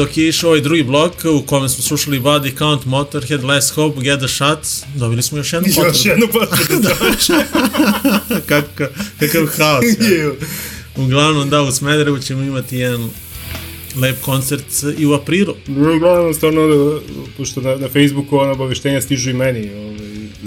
Dok 0.00 0.16
je 0.16 0.28
išao 0.28 0.48
ovaj 0.48 0.60
drugi 0.60 0.82
blok 0.82 1.12
u 1.24 1.42
kome 1.46 1.68
smo 1.68 1.82
slušali 1.82 2.20
Body 2.20 2.58
Count, 2.58 2.84
Motorhead, 2.84 3.44
Last 3.44 3.74
Hope, 3.74 4.00
Get 4.00 4.22
a 4.22 4.28
Shot, 4.28 4.58
dobili 4.94 5.22
smo 5.22 5.38
još 5.38 5.52
jednu 5.52 5.68
potvrdu. 5.74 5.88
Još 5.88 6.06
jednu 6.06 6.26
potvrdu. 6.32 6.88
Kakav, 8.48 8.88
kakav 9.18 9.46
haos. 9.56 9.84
ja. 9.84 10.32
Uglavnom, 10.96 11.50
da, 11.50 11.62
u 11.62 11.72
Smederevu 11.72 12.18
ćemo 12.18 12.42
imati 12.42 12.76
jedan 12.76 13.10
lep 13.96 14.20
koncert 14.20 14.64
i 14.98 15.06
u 15.06 15.14
aprilu. 15.14 15.54
No, 15.66 15.94
uglavnom, 15.96 16.34
stvarno, 16.34 16.66
da, 16.66 17.00
pošto 17.36 17.60
na, 17.60 17.76
na 17.76 17.88
Facebooku 17.88 18.38
ono 18.38 18.52
obaveštenja 18.52 19.00
stižu 19.00 19.30
i 19.30 19.34
meni, 19.34 19.70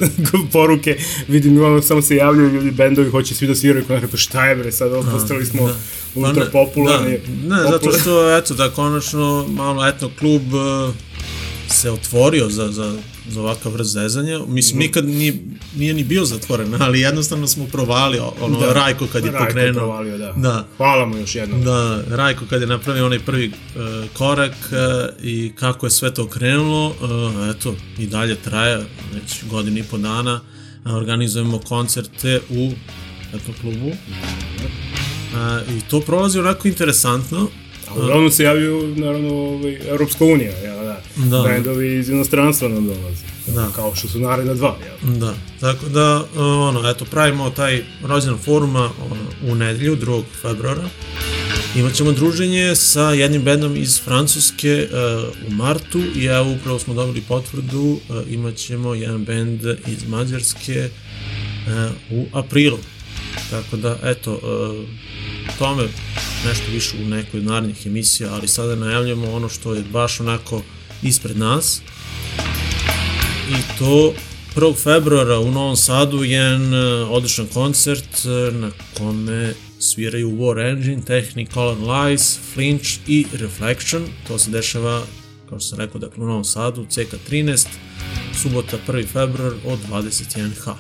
poruke, 0.53 0.97
vidim, 1.27 1.63
ono, 1.63 1.81
samo 1.81 2.01
se 2.01 2.15
javljaju 2.15 2.49
ljudi, 2.49 2.71
bendovi, 2.71 3.09
hoće 3.09 3.35
svi 3.35 3.47
da 3.47 3.55
sviraju, 3.55 3.85
kao 3.85 3.95
nekako, 3.95 4.17
šta 4.17 4.45
je 4.45 4.55
bre, 4.55 4.71
sad 4.71 4.93
ovo 4.93 5.11
postali 5.11 5.45
smo 5.45 5.67
da. 5.67 5.75
ultra 6.15 6.33
Pa 6.33 6.39
ne, 6.39 6.51
popularni. 6.51 7.19
Da, 7.27 7.55
ne, 7.55 7.63
zato 7.71 7.91
što, 7.91 8.37
eto, 8.37 8.53
da 8.53 8.69
konačno 8.69 9.47
malo 9.49 9.87
etno 9.87 10.09
klub 10.19 10.53
uh, 10.53 10.95
se 11.69 11.91
otvorio 11.91 12.49
za, 12.49 12.71
za, 12.71 12.97
za 13.29 13.41
ovakav 13.41 13.71
vrst 13.71 13.91
zezanja. 13.91 14.39
Mislim, 14.47 14.79
nikad 14.79 15.05
nije, 15.05 15.33
nije 15.75 15.93
ni 15.93 16.03
bio 16.03 16.25
zatvoren, 16.25 16.75
ali 16.83 16.99
jednostavno 16.99 17.47
smo 17.47 17.65
provali 17.65 18.19
ono, 18.41 18.59
da. 18.59 18.73
Rajko 18.73 19.07
kad 19.11 19.25
je 19.25 19.31
Rajko 19.31 19.45
pokrenuo. 19.45 19.73
provalio, 19.73 20.17
da. 20.17 20.33
Da. 20.35 20.67
Hvala 20.77 21.05
mu 21.05 21.17
još 21.17 21.35
jednom. 21.35 21.63
Da, 21.63 22.03
Rajko 22.09 22.45
kad 22.49 22.61
je 22.61 22.67
napravio 22.67 23.05
onaj 23.05 23.19
prvi 23.19 23.47
uh, 23.47 23.53
korak 24.13 24.51
uh, 24.51 25.23
i 25.23 25.51
kako 25.55 25.85
je 25.85 25.89
sve 25.89 26.13
to 26.13 26.27
krenulo, 26.27 26.87
uh, 26.87 26.95
eto, 27.55 27.75
i 27.99 28.07
dalje 28.07 28.35
traje, 28.35 28.77
već 29.13 29.43
godinu 29.49 29.77
i 29.77 29.83
po 29.83 29.97
dana, 29.97 30.41
uh, 30.85 30.93
organizujemo 30.93 31.59
koncerte 31.59 32.41
u 32.49 32.71
etno 33.33 33.53
klubu. 33.61 33.87
Uh, 33.87 35.75
I 35.77 35.81
to 35.89 35.99
prolazi 35.99 36.39
onako 36.39 36.67
interesantno, 36.67 37.47
A 37.89 37.93
uglavnom 37.95 38.31
se 38.31 38.43
javio, 38.43 38.93
naravno, 38.95 39.33
ovaj, 39.33 39.77
Europska 39.89 40.25
unija, 40.25 40.51
ja, 40.59 40.82
da. 41.15 41.37
Da. 41.37 41.43
Bendovi 41.43 41.99
iz 41.99 42.09
inostranstva 42.09 42.69
nam 42.69 42.85
dolaze. 42.87 43.23
Da. 43.47 43.71
Kao 43.75 43.95
što 43.95 44.07
su 44.07 44.19
naredna 44.19 44.53
dva, 44.53 44.77
ja. 44.87 45.11
Da, 45.11 45.33
tako 45.59 45.89
da, 45.89 46.25
uh, 46.35 46.39
ono, 46.39 46.89
eto, 46.89 47.05
pravimo 47.05 47.49
taj 47.49 47.83
rođendan 48.03 48.39
foruma 48.39 48.89
ono, 49.11 49.51
u 49.51 49.55
nedelju, 49.55 49.97
2. 49.97 50.23
februara. 50.41 50.89
Imaćemo 51.75 52.11
druženje 52.11 52.75
sa 52.75 53.01
jednim 53.01 53.41
bendom 53.41 53.75
iz 53.75 54.01
Francuske 54.01 54.87
uh, 54.91 55.47
u 55.47 55.51
martu 55.51 56.01
i 56.15 56.25
evo 56.25 56.51
upravo 56.51 56.79
smo 56.79 56.93
dobili 56.93 57.21
potvrdu, 57.27 57.99
uh, 58.09 58.15
imaćemo 58.29 58.93
jedan 58.93 59.25
bend 59.25 59.61
iz 59.87 60.07
Mađarske 60.07 60.89
uh, 61.67 62.17
u 62.19 62.25
aprilu. 62.33 62.77
Tako 63.49 63.77
da, 63.77 63.97
eto, 64.03 64.33
uh, 64.33 64.89
tome 65.57 65.83
nešto 66.47 66.71
više 66.71 66.97
u 67.03 67.09
nekoj 67.09 67.39
od 67.39 67.45
narednih 67.45 67.85
emisija, 67.85 68.33
ali 68.33 68.47
sada 68.47 68.75
najavljamo 68.75 69.31
ono 69.31 69.49
što 69.49 69.73
je 69.73 69.83
baš 69.91 70.19
onako 70.19 70.61
ispred 71.03 71.37
nas 71.37 71.81
i 73.49 73.77
to 73.79 74.13
1. 74.55 74.75
februara 74.75 75.39
u 75.39 75.51
Novom 75.51 75.75
Sadu 75.75 76.23
je 76.23 76.31
jedan 76.31 76.73
uh, 76.73 77.11
odličan 77.11 77.47
koncert 77.53 78.25
uh, 78.25 78.55
na 78.55 78.71
kome 78.97 79.53
sviraju 79.79 80.31
War 80.31 80.71
Engine, 80.71 81.01
Technicolor 81.05 81.77
Lies, 81.77 82.39
Flinch 82.53 82.89
i 83.07 83.25
Reflection. 83.33 84.03
To 84.27 84.39
se 84.39 84.51
dešava, 84.51 85.03
kao 85.49 85.59
što 85.59 85.69
sam 85.69 85.79
rekao, 85.79 85.99
dakle 85.99 86.23
u 86.23 86.27
Novom 86.27 86.43
Sadu, 86.43 86.85
CK13, 86.85 87.67
subota 88.41 88.77
1. 88.87 89.07
februar 89.07 89.53
od 89.65 89.79
21h. 89.89 90.73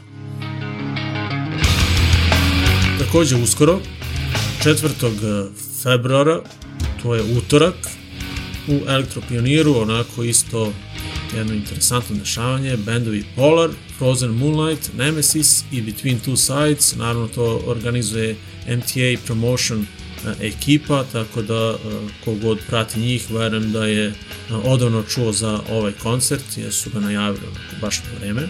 Takođe 2.99 3.35
uskoro, 3.35 3.79
4. 4.63 5.49
februara, 5.83 6.41
to 7.03 7.15
je 7.15 7.37
utorak, 7.37 7.75
u 8.67 8.81
Elektropioniru, 8.87 9.77
onako 9.77 10.23
isto 10.23 10.73
jedno 11.37 11.53
interesantno 11.53 12.15
dešavanje, 12.15 12.77
bendovi 12.77 13.23
Polar, 13.35 13.69
Frozen 13.97 14.31
Moonlight, 14.31 14.89
Nemesis 14.97 15.63
i 15.71 15.81
Between 15.81 16.19
Two 16.25 16.35
Sides, 16.37 16.95
naravno 16.95 17.27
to 17.27 17.61
organizuje 17.65 18.35
MTA 18.67 19.21
Promotion 19.25 19.81
e, 19.81 20.47
ekipa, 20.47 21.03
tako 21.11 21.41
da 21.41 21.75
e, 21.75 21.77
kogod 22.25 22.59
prati 22.67 22.99
njih, 22.99 23.31
verujem 23.31 23.71
da 23.71 23.85
je 23.85 24.05
e, 24.07 24.13
odavno 24.63 25.03
čuo 25.03 25.31
za 25.31 25.59
ovaj 25.69 25.91
koncert, 25.91 26.57
jer 26.57 26.73
su 26.73 26.89
ga 26.89 26.99
najavili 26.99 27.45
onako 27.47 27.75
baš 27.81 27.99
na 27.99 28.19
vreme. 28.19 28.47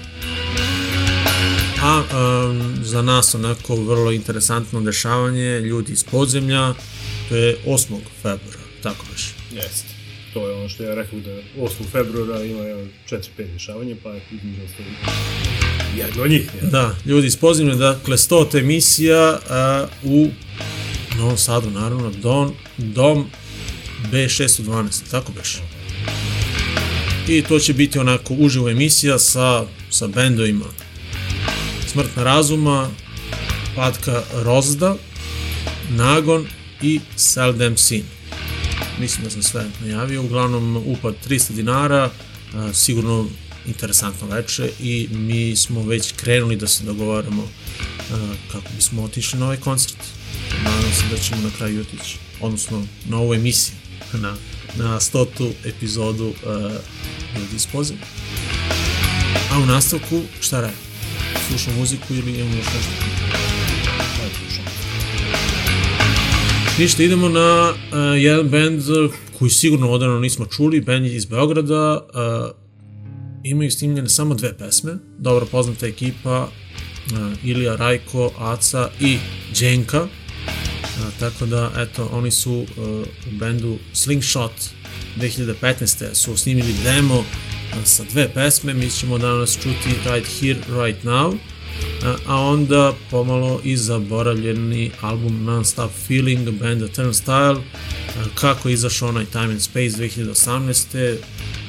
A 1.84 2.03
um, 2.03 2.76
za 2.84 3.01
nas 3.01 3.36
onako 3.36 3.76
vrlo 3.76 4.11
interesantno 4.11 4.82
dešavanje, 4.82 5.59
ljudi 5.59 5.93
iz 5.93 6.03
podzemlja, 6.03 6.74
to 7.30 7.36
je 7.36 7.57
8. 7.66 7.99
februara, 8.22 8.64
tako 8.84 9.05
već. 9.11 9.26
Jeste. 9.51 9.93
To 10.34 10.47
je 10.47 10.55
ono 10.55 10.69
što 10.69 10.84
ja 10.84 10.95
rekao 10.95 11.19
da 11.19 11.31
8. 11.57 11.69
februara 11.91 12.43
ima 12.43 12.61
jedan 12.61 12.89
4-5 13.09 13.53
dešavanja, 13.53 13.95
pa 14.03 14.09
je 14.09 14.21
između 14.31 14.61
ostali 14.65 14.89
jedno 15.97 16.23
od 16.23 16.29
njih. 16.29 16.49
Ja. 16.61 16.69
Da, 16.69 16.95
ljudi 17.05 17.29
podzemlja, 17.41 17.75
dakle 17.75 18.17
100 18.17 18.59
emisija 18.59 19.39
a, 19.49 19.88
u 20.03 20.29
Novom 21.17 21.38
Sadu, 21.38 21.69
naravno, 21.69 22.11
dom, 22.21 22.53
dom 22.77 23.25
B612, 24.11 25.11
tako 25.11 25.31
beš. 25.31 25.61
I 27.27 27.41
to 27.41 27.59
će 27.59 27.73
biti 27.73 27.99
onako 27.99 28.34
uživo 28.34 28.69
emisija 28.69 29.19
sa, 29.19 29.65
sa 29.89 30.07
bendovima 30.07 30.65
Smrtna 31.88 32.23
razuma, 32.23 32.89
Patka 33.75 34.23
Rozda, 34.34 34.95
Nagon 35.89 36.47
i 36.81 36.99
Seldom 37.15 37.77
Sin. 37.77 38.03
Mislim 39.00 39.24
da 39.24 39.30
sam 39.30 39.44
sve 39.44 39.66
najavio, 39.82 40.24
uglavnom 40.24 40.78
upad 40.78 41.16
300 41.30 41.52
dinara, 41.52 42.10
sigurno 42.74 43.28
interesantno 43.68 44.28
veče 44.28 44.72
i 44.80 45.08
mi 45.12 45.56
smo 45.56 45.84
već 45.84 46.12
krenuli 46.12 46.56
da 46.56 46.68
se 46.68 46.84
dogovaramo 46.84 47.48
kako 48.52 48.66
bismo 48.76 49.04
otišli 49.04 49.39
na 49.39 49.46
ovaj 49.46 49.58
koncert. 49.58 49.98
Nadam 50.64 50.94
se 50.94 51.04
da 51.12 51.18
ćemo 51.18 51.41
na 51.41 51.50
kraju 51.58 51.82
otići, 51.82 52.18
odnosno 52.41 52.86
na 53.06 53.18
ovu 53.18 53.34
emisiju, 53.34 53.76
na, 54.14 54.36
na 54.76 55.00
stotu 55.00 55.52
epizodu 55.66 56.28
uh, 56.28 56.72
Ljudi 57.36 57.56
iz 57.56 57.68
pozemlja. 57.68 58.06
A 59.52 59.60
u 59.60 59.66
nastavku, 59.66 60.22
šta 60.41 60.62
radi? 60.62 60.74
Slušamo 61.48 61.78
muziku 61.78 62.14
ili 62.14 62.32
imamo 62.32 62.56
još 62.58 62.66
nešto? 62.66 63.12
Ništa, 66.84 67.03
idemo 67.03 67.29
na 67.29 67.69
uh, 67.69 67.97
jedan 68.21 68.49
band 68.49 68.81
koji 69.39 69.51
sigurno 69.51 69.91
odavno 69.91 70.19
nismo 70.19 70.45
čuli, 70.45 70.81
band 70.81 71.05
iz 71.05 71.25
Beograda, 71.25 71.93
uh, 71.95 72.55
imaju 73.43 73.71
snimljene 73.71 74.09
samo 74.09 74.34
dve 74.34 74.57
pesme, 74.57 74.97
dobro 75.17 75.45
poznata 75.45 75.88
ekipa, 75.88 76.41
uh, 76.43 77.19
Ilija 77.43 77.75
Rajko, 77.75 78.31
Aca 78.38 78.89
i 78.99 79.17
Dženka, 79.53 80.03
uh, 80.03 80.09
tako 81.19 81.45
da, 81.45 81.71
eto, 81.77 82.09
oni 82.11 82.31
su 82.31 82.53
uh, 82.53 82.67
u 83.27 83.38
bendu 83.39 83.77
Slingshot 83.93 84.53
2015. 85.17 86.13
su 86.13 86.38
snimili 86.38 86.73
demo 86.84 87.19
uh, 87.19 87.25
sa 87.84 88.03
dve 88.11 88.34
pesme, 88.34 88.73
mi 88.73 88.89
ćemo 88.89 89.17
danas 89.17 89.53
čuti 89.53 89.89
Right 90.05 90.27
Here, 90.39 90.59
Right 90.84 91.03
Now, 91.03 91.38
a, 92.28 92.36
onda 92.36 92.93
pomalo 93.11 93.61
i 93.63 93.78
zaboravljeni 93.78 94.91
album 95.01 95.43
Non-Stop 95.43 95.91
Feeling 96.07 96.49
benda 96.49 96.88
Turnstile, 96.88 97.55
kako 98.36 98.69
je 98.69 98.74
izašao 98.74 99.09
onaj 99.09 99.26
Time 99.26 99.45
and 99.45 99.61
Space 99.61 99.89
2018. 99.89 101.17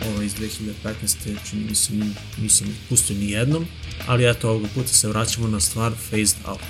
Ovaj 0.07 0.27
iz 0.27 0.35
2015. 0.35 1.17
čini 1.51 1.65
mi 1.65 1.75
se 1.75 1.93
ni- 1.95 2.15
nisam 2.39 2.67
ih 2.67 2.75
pustio 2.89 3.17
ni 3.17 3.31
jednom, 3.31 3.67
ali 4.07 4.31
eto 4.31 4.51
ovoga 4.51 4.69
puta 4.75 4.89
se 4.89 5.09
vraćamo 5.09 5.49
na 5.49 5.61
stvar 5.61 5.93
Phased 5.93 6.37
Out. 6.47 6.61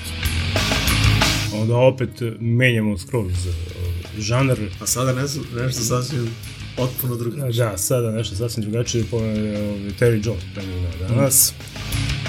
Onda 1.54 1.76
opet 1.76 2.10
menjamo 2.40 2.98
skroz 2.98 3.46
uh, 3.46 3.54
žanr. 4.18 4.58
A 4.80 4.86
sada 4.86 5.12
nešto, 5.12 5.40
nešto 5.56 5.80
sasvim 5.82 6.30
potpuno 6.76 7.16
drugačije. 7.16 7.64
Da, 7.64 7.78
sada 7.78 8.10
nešto 8.10 8.36
sasvim 8.36 8.64
drugačije, 8.64 9.04
pomene 9.04 9.58
ovaj, 9.60 9.78
Terry 10.00 10.26
Jones 10.26 10.44
preminuo 10.54 10.90
danas. 11.08 11.52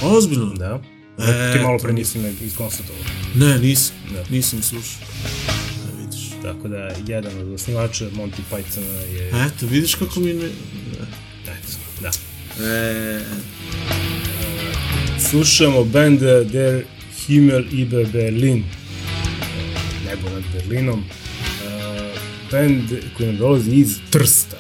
Ozbiljno? 0.01 0.45
Da. 0.45 0.81
E, 1.19 1.53
Ti 1.53 1.63
malo 1.63 1.77
pre 1.77 1.93
nisi 1.93 2.19
me 2.19 2.33
iskonstatovao. 2.45 3.03
Ne, 3.35 3.59
nisam. 3.59 3.95
Da. 4.13 4.23
Nisam 4.29 4.61
slušao. 4.61 5.01
Da, 5.85 6.01
vidiš. 6.01 6.29
Tako 6.41 6.67
da, 6.67 6.91
jedan 7.07 7.37
od 7.41 7.53
osnivača 7.53 8.05
Monty 8.05 8.41
Pythona 8.51 8.99
je... 9.13 9.27
Eto, 9.27 9.67
vidiš 9.67 9.95
kako 9.95 10.19
mi 10.19 10.33
ne... 10.33 10.45
Eto, 11.43 11.77
da. 12.01 12.11
E, 12.65 13.21
Slušamo 15.29 15.83
band 15.83 16.19
Der 16.51 16.83
Himmel 17.25 17.63
über 17.71 18.11
Berlin. 18.11 18.63
Nebo 20.05 20.29
nad 20.29 20.43
Berlinom. 20.53 21.03
Eh, 21.65 22.19
Band 22.51 22.81
koji 23.17 23.27
nam 23.27 23.37
dolazi 23.37 23.71
iz 23.71 23.97
Trsta. 24.09 24.57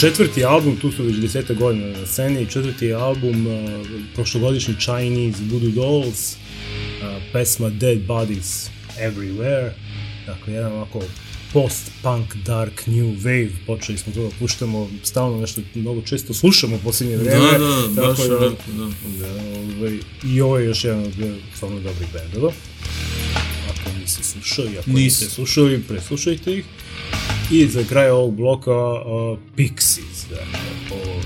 Četvrti 0.00 0.44
album, 0.44 0.76
tu 0.76 0.92
su 0.92 1.02
već 1.02 1.16
deseta 1.16 1.54
godina 1.54 1.86
na 1.86 2.06
sceni, 2.06 2.46
četvrti 2.50 2.92
album, 2.92 3.46
eh, 3.46 3.84
prošlogodišnji 4.14 4.74
Chinese 4.74 5.42
Voodoo 5.50 5.70
Dolls, 5.70 6.32
eh, 6.32 6.36
pesma 7.32 7.70
Dead 7.70 7.98
Bodies 7.98 8.70
Everywhere, 9.00 9.70
dakle 10.26 10.52
jedan 10.52 10.72
ovako 10.72 11.02
post-punk, 11.52 12.34
dark, 12.34 12.86
new 12.86 13.06
wave, 13.06 13.50
počeli 13.66 13.98
smo 13.98 14.12
to 14.12 14.22
da 14.22 14.28
puštamo, 14.38 14.90
stalno 15.02 15.40
nešto 15.40 15.60
mnogo 15.74 16.02
često 16.02 16.34
slušamo 16.34 16.76
u 16.76 16.78
posljednje 16.78 17.16
vreme. 17.16 17.58
Da, 17.58 17.58
da, 17.94 18.02
baš 18.02 18.18
tako 18.18 18.28
da, 18.28 18.36
onako, 18.36 18.62
da. 19.18 19.26
da, 19.26 19.32
ovaj, 19.78 19.98
I 20.24 20.40
ovo 20.40 20.58
je 20.58 20.66
još 20.66 20.84
jedan 20.84 21.04
od 21.04 21.12
stvarno 21.56 21.80
dobrih 21.80 22.08
bendova. 22.12 22.52
Ako 23.70 23.98
niste 24.00 24.22
slušali, 24.22 24.78
ako 24.78 24.90
Nis. 24.90 24.98
niste 24.98 25.26
slušali, 25.26 25.82
preslušajte 25.88 26.58
ih. 26.58 26.64
I 27.50 27.68
za 27.68 27.84
kraj 27.88 28.10
ovog 28.10 28.34
bloka 28.34 28.92
uh, 28.92 29.38
Pixies, 29.56 30.28
da, 30.30 30.36
ovo 30.94 31.20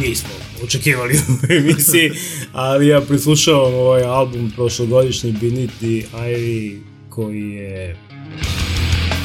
nismo 0.00 0.30
očekivali 0.64 1.14
u 1.48 1.52
emisiji, 1.52 2.10
ali 2.52 2.88
ja 2.88 3.00
preslušavam 3.00 3.74
ovaj 3.74 4.02
album 4.02 4.52
prošlogodišnji 4.56 5.32
Beneath 5.32 5.74
the 5.76 6.18
Ivy 6.18 6.78
koji 7.08 7.50
je 7.50 7.96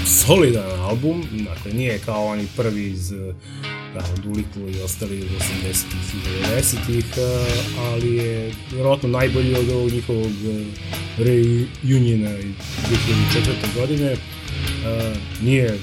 solidan 0.06 0.80
album, 0.80 1.24
dakle 1.32 1.74
nije 1.74 2.00
kao 2.06 2.26
oni 2.26 2.48
prvi 2.58 2.86
iz 2.86 3.12
da, 3.96 4.02
Doolittle 4.24 4.72
i 4.72 4.82
ostali 4.82 5.18
iz 5.18 5.24
80-ih 5.24 6.16
i 6.16 6.44
90-ih, 6.46 7.06
ali 7.80 8.16
je 8.16 8.54
vjerojatno 8.72 9.10
najbolji 9.10 9.56
od 9.56 9.70
ovog 9.70 9.92
njihovog 9.92 10.26
eh, 10.26 10.66
reuniona 11.18 12.38
iz 12.38 12.56
2004. 13.36 13.80
godine. 13.80 14.16
Nije, 15.42 15.80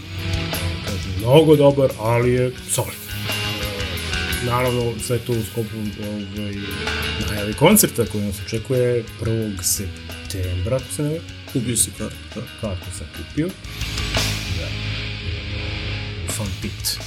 kažem, 0.84 1.12
mnogo 1.18 1.56
dobar, 1.56 1.90
ali 1.98 2.32
je 2.32 2.52
solid. 2.70 3.02
Naravno, 4.46 4.92
sve 5.06 5.18
to 5.18 5.32
u 5.32 5.42
skopu 5.52 5.68
ovaj, 6.02 6.54
najavi 7.30 7.52
koncerta 7.52 8.06
koji 8.06 8.24
nas 8.24 8.36
očekuje 8.46 9.04
1. 9.20 9.62
septembra, 9.62 10.76
ako 10.76 10.94
se 10.96 11.02
ne 11.02 11.20
Kupio 11.52 11.76
si 11.76 11.90
kartu, 11.98 12.16
da. 12.34 12.40
kartu 12.60 12.86
sam 12.98 13.06
kupio. 13.16 13.48
Da. 14.58 14.68
Fun 16.32 16.46
pit. 16.62 16.98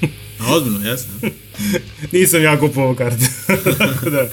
Ozbiljno, 0.52 0.88
jesno. 0.88 1.12
Nisam 2.12 2.42
ja 2.42 2.60
kupovao 2.60 2.94
kartu. 2.94 3.24
Tako 3.78 4.10
da, 4.10 4.28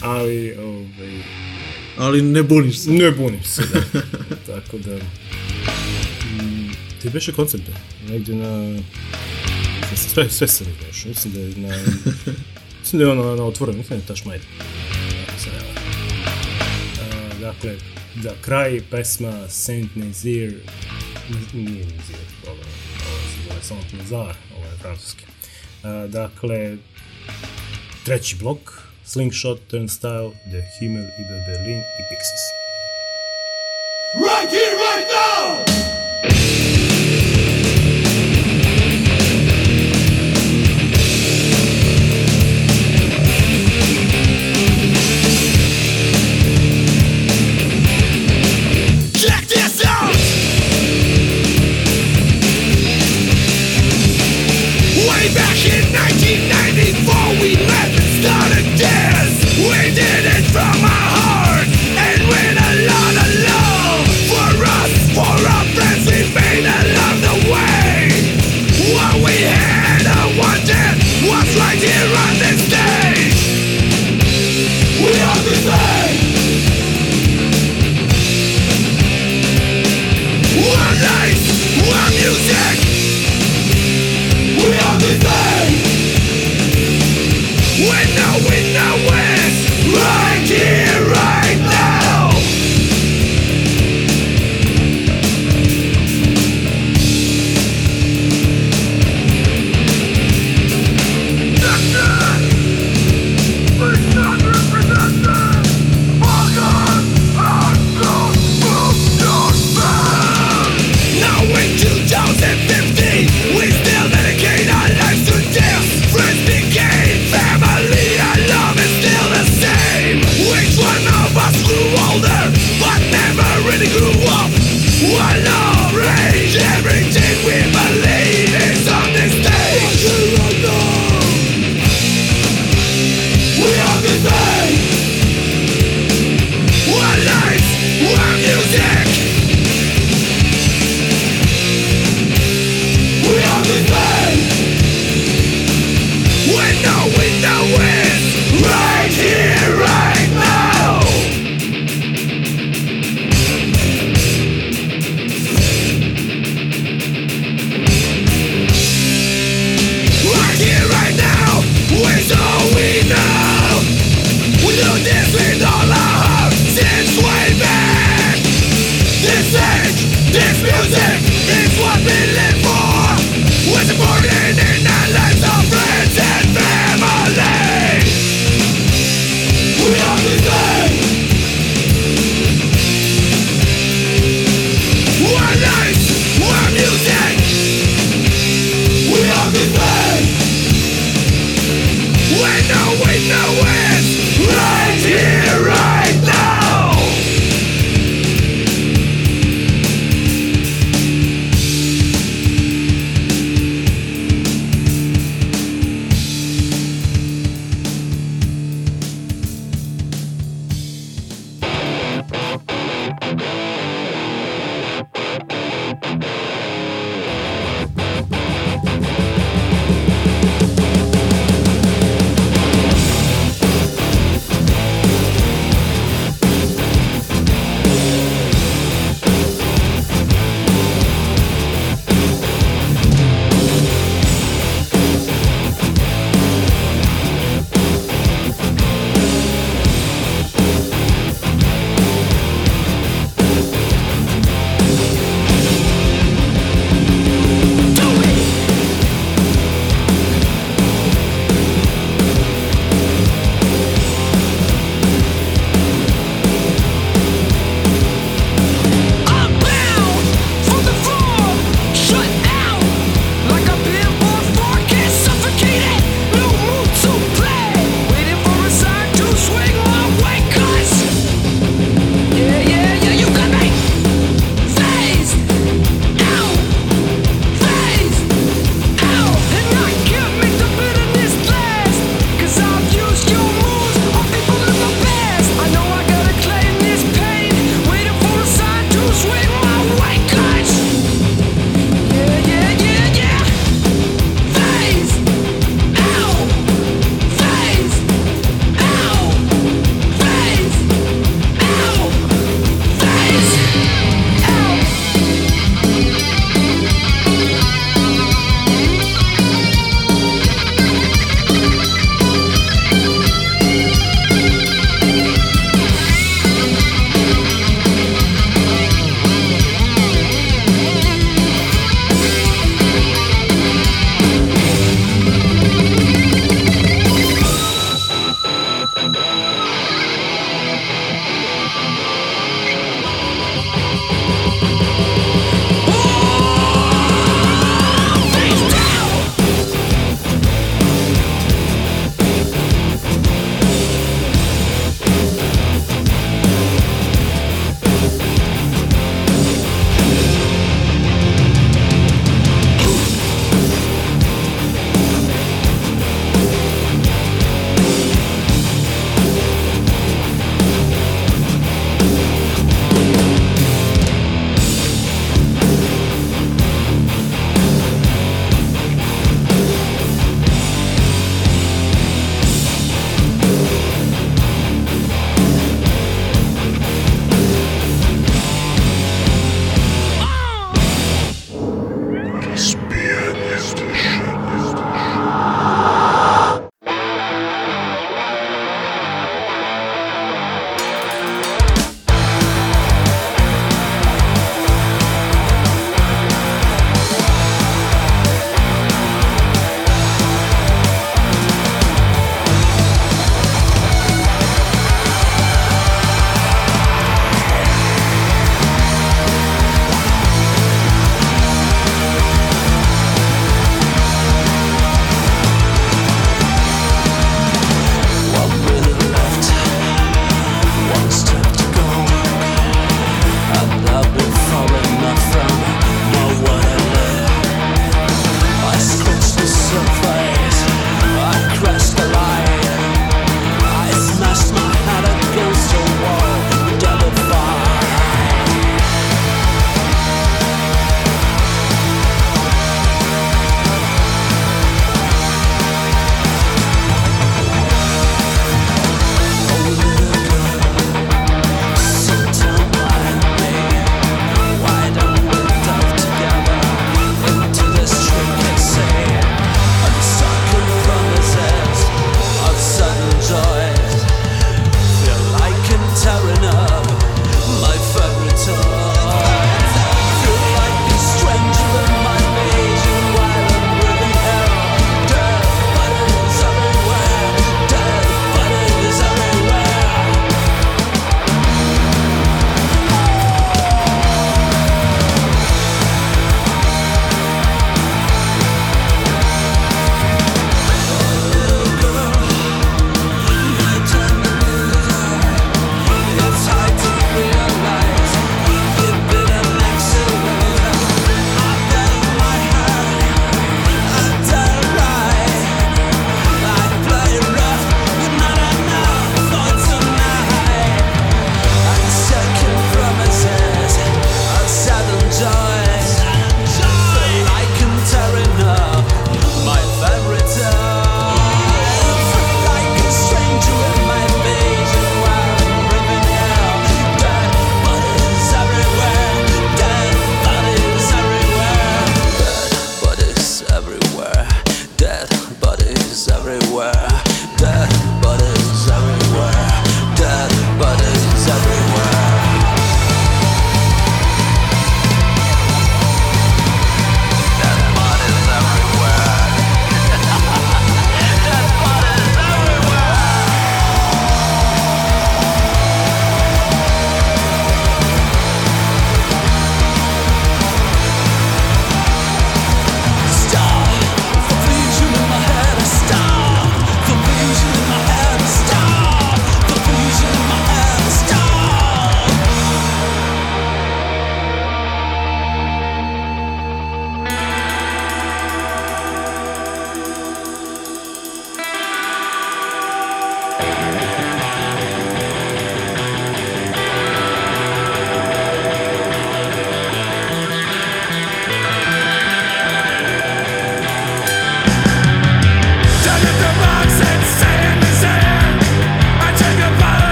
ali, 0.00 0.54
ovaj, 0.58 1.22
Ali 1.96 2.22
ne 2.22 2.42
buniš 2.42 2.78
se. 2.78 2.90
ne 2.90 3.10
bunim 3.10 3.44
se, 3.44 3.62
da. 3.62 4.00
Tako 4.46 4.78
da, 4.78 4.96
ti 7.04 7.10
beše 7.10 7.32
koncert, 7.32 7.62
negdje 8.08 8.34
na, 8.34 8.78
sve, 9.96 10.30
sve 10.30 10.48
sam 10.48 10.66
još, 10.86 11.04
mislim 11.04 11.34
da 11.34 11.40
je 11.40 11.48
na, 11.56 11.76
mislim 12.80 12.98
da 12.98 13.04
je 13.04 13.10
ono 13.10 13.36
na 13.36 13.44
otvorenom, 13.44 13.78
mislim 13.78 13.98
da 13.98 14.02
je 14.02 14.06
Taš 14.06 14.24
Majda. 14.24 14.44
Ako 15.28 15.40
se 15.40 15.50
ne 15.50 15.56
varam. 15.56 15.74
A, 17.00 17.38
Dakle, 17.40 17.76
za 18.22 18.32
kraj 18.40 18.80
pesma 18.90 19.48
Saint 19.48 19.96
Nazir, 19.96 20.54
nije 21.52 21.84
Nazir, 21.84 22.16
ovo, 22.46 22.52
ovo 22.52 23.20
se 23.34 23.48
zove 23.48 23.62
Saint 23.62 23.92
Nazar, 23.92 24.36
ovo 24.56 24.66
je 24.66 24.78
francuski. 24.80 25.24
A, 25.82 26.06
dakle, 26.06 26.76
treći 28.04 28.36
blok, 28.36 28.82
Slingshot, 29.04 29.60
Turnstile, 29.70 30.30
The 30.30 30.62
Himmel, 30.78 31.04
Iber 31.04 31.40
Berlin 31.46 31.78
i 31.78 32.02
Pixies. 32.10 32.44
Right 34.14 34.50
here, 34.50 34.76
right 34.76 35.08
now! 35.12 35.83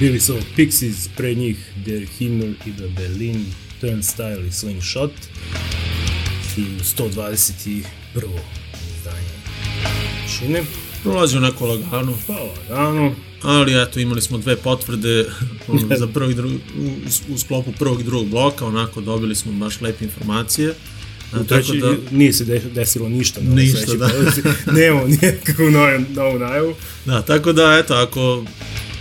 Bili 0.00 0.20
su 0.20 0.36
Pixies, 0.56 1.08
pre 1.16 1.34
njih 1.34 1.56
Der 1.76 2.06
Himmel 2.08 2.50
i 2.66 2.72
The 2.72 2.88
Berlin, 2.88 3.44
Turnstile 3.80 4.46
i 4.48 4.52
Slingshot. 4.52 5.10
1121. 6.56 7.84
izdanje 8.90 9.30
Šine. 10.28 10.62
Prolazi 11.02 11.36
onako 11.36 11.66
lagano, 11.66 12.14
Pa 12.26 12.32
lagano. 12.70 13.14
ali 13.42 13.82
eto 13.82 14.00
imali 14.00 14.20
smo 14.22 14.38
dve 14.38 14.56
potvrde 14.56 15.24
za 15.98 16.06
prvog 16.06 16.30
i 16.30 16.34
drugi, 16.34 16.54
u, 16.78 16.90
u 17.28 17.38
sklopu 17.38 17.72
prvog 17.72 18.00
i 18.00 18.04
drugog 18.04 18.28
bloka, 18.28 18.66
onako 18.66 19.00
dobili 19.00 19.34
smo 19.34 19.52
baš 19.54 19.80
lepe 19.80 20.04
informacije. 20.04 20.74
A, 21.32 21.40
U 21.40 21.44
treći, 21.44 21.78
da, 21.78 21.94
nije 22.10 22.32
se 22.32 22.44
de- 22.44 22.62
desilo 22.64 23.08
ništa. 23.08 23.40
na 23.42 23.54
Ništa, 23.54 23.94
da. 23.94 24.10
Nemamo 24.72 25.06
nikakvu 25.06 25.70
novu, 25.70 26.04
novu 26.10 26.38
najavu. 26.38 26.74
da, 27.06 27.22
tako 27.22 27.52
da, 27.52 27.78
eto, 27.78 27.94
ako 27.94 28.44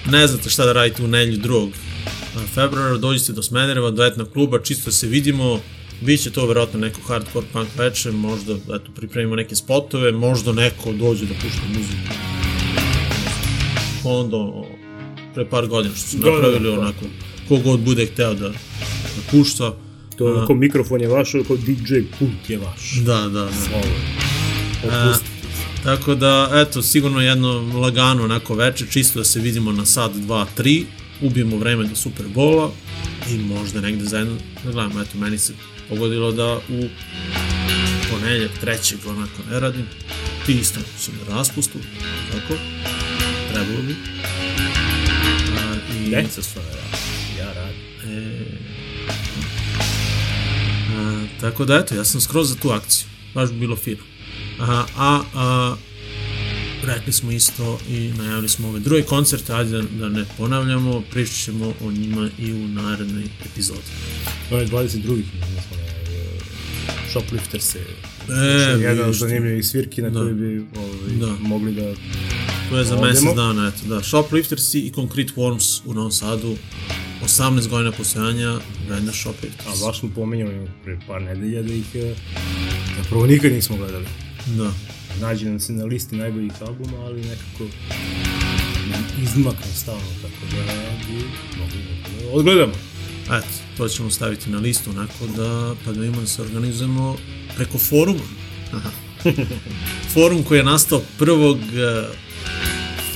ne 0.05 0.27
znate 0.27 0.49
šta 0.49 0.65
da 0.65 0.73
radite 0.73 1.03
u 1.03 1.07
drugog 1.37 1.69
a, 2.35 2.39
februara, 2.53 2.97
dođite 2.97 3.33
do 3.33 3.43
Smedereva, 3.43 3.91
do 3.91 4.05
etnog 4.05 4.31
kluba, 4.33 4.59
čisto 4.63 4.85
da 4.85 4.91
se 4.91 5.07
vidimo, 5.07 5.59
Biće 6.01 6.31
to 6.31 6.45
verovatno 6.45 6.79
neko 6.79 7.01
hardcore 7.07 7.45
punk 7.53 7.69
veče, 7.77 8.11
možda 8.11 8.53
eto, 8.53 8.91
pripremimo 8.95 9.35
neke 9.35 9.55
spotove, 9.55 10.11
možda 10.11 10.51
neko 10.51 10.93
dođe 10.93 11.25
da 11.25 11.33
pušta 11.33 11.61
muziku. 11.67 12.13
Onda 14.03 14.67
pre 15.35 15.49
par 15.49 15.67
godina 15.67 15.95
što 15.95 16.07
su 16.07 16.17
Da, 16.17 16.23
da, 16.25 16.31
napravili 16.31 16.71
da. 16.75 16.79
onako, 16.79 17.05
kogod 17.47 17.79
bude 17.79 18.05
hteo 18.05 18.33
da, 18.33 18.49
da 18.49 19.21
pušta. 19.31 19.73
To 20.17 20.25
onako 20.25 20.53
mikrofon 20.53 21.01
je 21.01 21.07
vaš, 21.07 21.35
onako 21.35 21.55
DJ 21.55 21.93
pult 22.19 22.49
je 22.49 22.57
vaš. 22.57 22.93
Da, 23.05 23.17
da, 23.17 23.29
da. 23.29 23.49
Ovo. 23.73 23.93
Opustite. 24.83 25.38
Tako 25.83 26.15
da, 26.15 26.49
eto, 26.53 26.81
sigurno 26.81 27.21
jedno 27.21 27.79
lagano 27.79 28.23
onako 28.23 28.55
veče, 28.55 28.85
čisto 28.91 29.19
da 29.19 29.25
se 29.25 29.39
vidimo 29.39 29.71
na 29.71 29.85
sad 29.85 30.15
2, 30.15 30.45
3, 30.57 30.85
ubijemo 31.21 31.57
vreme 31.57 31.87
do 31.87 31.95
Superbola 31.95 32.71
i 33.29 33.37
možda 33.37 33.81
negde 33.81 34.05
zajedno 34.05 34.37
da 34.63 34.71
gledamo. 34.71 35.01
Eto, 35.01 35.17
meni 35.17 35.37
se 35.37 35.53
pogodilo 35.89 36.31
da 36.31 36.55
u 36.69 36.87
ponedljak, 38.11 38.51
trećeg, 38.61 38.99
onako 39.07 39.43
ne 39.51 39.59
radim. 39.59 39.85
Ti 40.45 40.53
isto 40.53 40.79
si 40.99 41.11
na 41.11 41.35
raspustu, 41.35 41.79
tako? 42.31 42.53
Trebalo 43.53 43.81
bi. 43.81 43.95
A, 45.57 45.75
i, 45.95 46.09
Deca 46.09 46.41
su 46.41 46.59
ne 46.59 46.65
radi. 46.65 46.97
Ja 47.39 47.53
radim. 47.53 47.81
E, 48.05 48.45
a, 50.95 51.25
tako 51.41 51.65
da 51.65 51.75
eto, 51.75 51.95
ja 51.95 52.03
sam 52.03 52.21
skroz 52.21 52.49
za 52.49 52.55
tu 52.55 52.69
akciju. 52.69 53.07
Baš 53.33 53.49
bi 53.49 53.59
bilo 53.59 53.75
fino. 53.75 54.18
A, 54.59 54.85
a, 54.97 55.21
a 55.35 55.75
rekli 56.83 57.13
smo 57.13 57.31
isto 57.31 57.79
i 57.89 58.11
najavili 58.17 58.49
smo 58.49 58.67
ove 58.67 58.79
druge 58.79 59.03
koncerte, 59.03 59.53
ajde 59.53 59.71
da, 59.71 59.81
da 59.81 60.09
ne 60.09 60.25
ponavljamo, 60.37 61.01
pričat 61.11 61.35
ćemo 61.35 61.73
o 61.81 61.91
njima 61.91 62.29
i 62.39 62.53
u 62.53 62.67
narednoj 62.67 63.23
epizodi. 63.45 63.79
Ovo 64.51 64.59
je 64.59 64.67
22. 64.67 65.15
mi 65.15 65.23
smo 65.61 65.77
na 65.77 65.83
e, 65.83 66.39
Shoplifter 67.09 67.61
se 67.61 67.79
E, 68.29 68.81
jedan 68.81 69.09
od 69.09 69.15
zanimljivih 69.15 69.65
svirki 69.65 70.01
na 70.01 70.09
Da. 70.09 70.19
koji 70.19 70.33
bi 70.33 70.65
ovaj, 70.77 71.15
Da. 71.19 71.35
mogli 71.39 71.73
da 71.73 71.93
To 72.69 72.77
je 72.77 72.83
za 72.83 72.93
Odemo. 72.93 73.07
mesec 73.07 73.35
dana, 73.35 73.67
eto, 73.67 73.87
da. 73.87 74.03
Shoplifters 74.03 74.73
i 74.73 74.91
Concrete 74.95 75.33
Worms 75.35 75.81
u 75.85 75.93
Novom 75.93 76.11
Sadu, 76.11 76.55
18 77.23 77.67
godina 77.67 77.91
postojanja 77.91 78.57
benda 78.89 79.11
Shoplifters. 79.13 79.67
A 79.67 79.85
baš 79.85 79.99
smo 79.99 80.09
pomenjali 80.09 80.67
pre 80.83 80.99
par 81.07 81.21
nedelja 81.21 81.61
da 81.61 81.73
ih 81.73 81.95
e, 81.95 82.15
zapravo 82.97 83.25
nikad 83.25 83.51
nismo 83.51 83.77
gledali. 83.77 84.05
Da. 84.57 84.71
Nađe 85.21 85.45
nam 85.45 85.59
se 85.59 85.73
na 85.73 85.85
listi 85.85 86.15
najboljih 86.15 86.51
albuma, 86.61 86.97
ali 86.97 87.21
nekako 87.21 87.63
izmakne 89.23 89.73
stalno, 89.75 90.01
tako 90.21 90.55
da 90.55 90.73
bi 91.07 91.13
mogli 91.59 91.83
da 91.83 92.29
odgledamo. 92.31 92.73
Eto, 93.25 93.47
to 93.77 93.87
ćemo 93.87 94.09
staviti 94.09 94.49
na 94.49 94.59
listu 94.59 94.89
onako 94.89 95.27
da, 95.27 95.75
pa 95.85 95.91
da 95.91 96.05
imamo 96.05 96.21
da 96.21 96.27
se 96.27 96.41
organizujemo 96.41 97.17
preko 97.55 97.77
foruma. 97.77 98.23
Aha. 98.73 98.89
Forum 100.13 100.43
koji 100.43 100.59
je 100.59 100.63
nastao 100.63 101.01
1. 101.19 101.57
eh, 101.57 102.07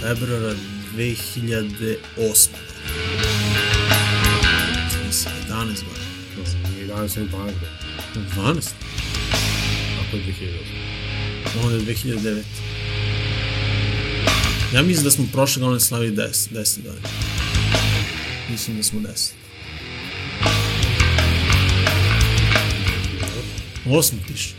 februara 0.02 0.56
2008. 0.96 1.98
Mislim, 5.08 5.34
11 5.50 5.66
godina. 5.66 6.84
I 6.84 6.88
danas 6.88 7.18
je 7.18 7.24
12 7.24 7.30
godina, 7.36 7.52
12? 8.36 8.70
ako 10.08 10.18
je 10.18 10.24
2008. 10.24 10.93
Onda 11.58 11.76
je 11.76 11.82
2009. 11.84 12.42
Ja 14.74 14.82
mislim 14.82 15.04
da 15.04 15.12
smo 15.12 15.26
prošle 15.32 15.60
godine 15.60 15.80
slavili 15.80 16.12
10, 16.14 16.24
10 16.52 16.54
godina. 16.78 17.08
Mislim 18.50 18.78
da 18.78 18.84
smo 18.84 19.00
10. 19.00 19.32
Osam 23.88 24.20
piše. 24.28 24.50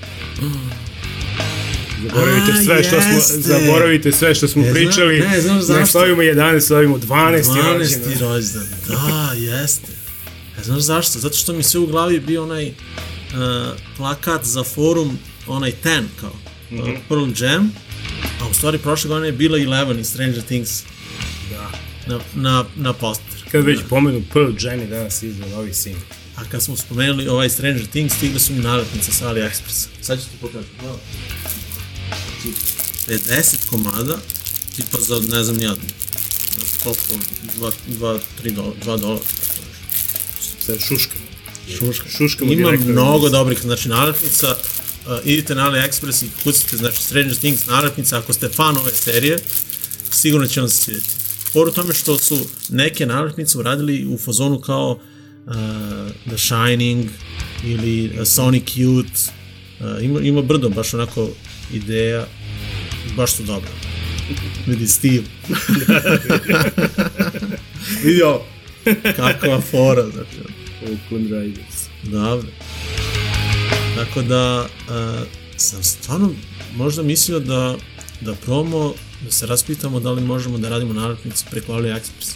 Zaboravite 2.02 2.52
A, 2.52 2.64
sve 2.64 2.84
što 2.84 3.00
smo 3.00 3.20
zaboravite 3.40 4.12
sve 4.12 4.34
što 4.34 4.48
smo 4.48 4.62
Ne 4.62 4.64
znam- 4.64 4.74
pričali. 4.76 5.20
ne 5.20 5.40
znam 5.40 5.58
zašto. 5.58 5.80
Ne 5.80 5.86
stavimo 5.86 6.22
11, 6.22 6.60
stavimo 6.60 6.98
12. 6.98 7.42
12. 7.44 8.20
rođendan. 8.20 8.66
Da, 8.88 9.32
jeste. 9.34 9.92
Ne 10.58 10.64
znaš 10.64 10.82
zašto? 10.82 11.18
Zato 11.18 11.36
što 11.36 11.52
mi 11.52 11.62
sve 11.62 11.80
u 11.80 11.86
glavi 11.86 12.20
bio 12.20 12.42
onaj 12.42 12.66
uh, 12.66 12.74
plakat 13.96 14.44
za 14.44 14.64
forum, 14.64 15.18
onaj 15.46 15.72
ten 15.72 16.08
kao, 16.20 16.32
mm 16.74 16.86
-hmm. 16.86 16.98
Pearl 17.08 17.44
Jam, 17.44 17.72
a 18.40 18.48
u 18.50 18.54
stvari 18.54 18.78
prošle 18.78 19.08
godine 19.08 19.28
je 19.28 19.32
bila 19.32 19.58
Eleven 19.58 20.00
iz 20.00 20.08
Stranger 20.08 20.42
Things 20.42 20.82
Da. 21.50 21.70
na, 22.06 22.20
na, 22.34 22.64
na 22.76 22.92
poster. 22.92 23.44
Kad 23.52 23.64
već 23.64 23.80
pomenu 23.88 24.22
Pearl 24.32 24.52
Jam 24.60 24.82
i 24.82 24.86
danas 24.86 25.22
izdao 25.22 25.48
novi 25.48 25.74
singl. 25.74 26.00
A 26.36 26.44
kad 26.50 26.62
smo 26.62 26.76
spomenuli 26.76 27.28
ovaj 27.28 27.50
Stranger 27.50 27.86
Things, 27.86 28.14
stigle 28.14 28.40
su 28.40 28.52
mi 28.52 28.58
nalepnice 28.58 29.12
sa 29.12 29.28
AliExpressa. 29.28 29.88
Sad 30.02 30.20
ću 30.20 30.24
ti 30.24 30.36
pokazati. 30.40 30.70
Evo. 30.84 30.98
Znači, 32.42 33.20
50 33.28 33.68
komada, 33.70 34.18
tipa 34.76 34.98
za, 35.00 35.20
ne 35.30 35.44
znam, 35.44 35.60
ja, 35.60 35.74
koliko, 36.82 37.00
2, 37.58 37.72
2, 37.88 38.18
3 38.44 38.50
dolara, 38.50 38.74
2 38.84 39.00
dolara. 39.00 39.24
Sad 40.60 40.80
šuška. 40.80 41.14
Šuška. 41.78 42.08
Šuškamo 42.08 42.52
Ima 42.52 42.72
mnogo 42.72 43.28
dobrih 43.28 43.60
znači, 43.60 43.88
nalepnica. 43.88 44.56
Uh, 45.06 45.18
idite 45.24 45.54
na 45.54 45.70
AliExpress 45.70 46.22
i 46.22 46.28
kucite 46.44 46.76
znači, 46.76 47.02
Stranger 47.02 47.36
Things 47.36 47.66
nalepnica. 47.66 48.18
Ako 48.18 48.32
ste 48.32 48.48
fan 48.48 48.76
ove 48.76 48.90
serije, 48.92 49.38
sigurno 50.10 50.46
će 50.46 50.60
vam 50.60 50.68
se 50.68 50.76
svidjeti. 50.82 51.14
Poru 51.52 51.72
tome 51.72 51.94
što 51.94 52.18
su 52.18 52.46
neke 52.68 53.06
nalepnice 53.06 53.58
uradili 53.58 54.06
u 54.06 54.18
fazonu 54.18 54.60
kao 54.60 54.90
uh, 55.46 55.54
The 56.26 56.38
Shining 56.38 57.10
ili 57.64 58.18
uh, 58.20 58.26
Sonic 58.26 58.64
Youth. 58.64 59.28
Uh, 59.80 60.04
ima, 60.04 60.20
ima 60.20 60.42
brdo 60.42 60.68
baš 60.68 60.94
onako 60.94 61.28
ideja. 61.72 62.26
Baš 63.16 63.32
su 63.32 63.42
dobro. 63.42 63.70
Vidi 64.66 64.86
Steve. 64.86 65.24
Vidio 68.04 68.40
kakva 69.16 69.60
fora, 69.60 70.10
znači. 70.10 70.36
Oakland 70.82 71.32
Raiders. 71.32 71.88
Dobro. 72.02 72.48
Tako 73.94 74.22
da 74.22 74.62
uh, 74.88 75.26
sam 75.56 75.82
stvarno 75.82 76.30
možda 76.76 77.02
mislio 77.02 77.40
da 77.40 77.76
da 78.20 78.34
probamo, 78.34 78.94
da 79.24 79.30
se 79.30 79.46
raspitamo 79.46 80.00
da 80.00 80.12
li 80.12 80.22
možemo 80.22 80.58
da 80.58 80.68
radimo 80.68 80.92
nalepnice 80.92 81.44
preko 81.50 81.72
AliExpress. 81.72 82.34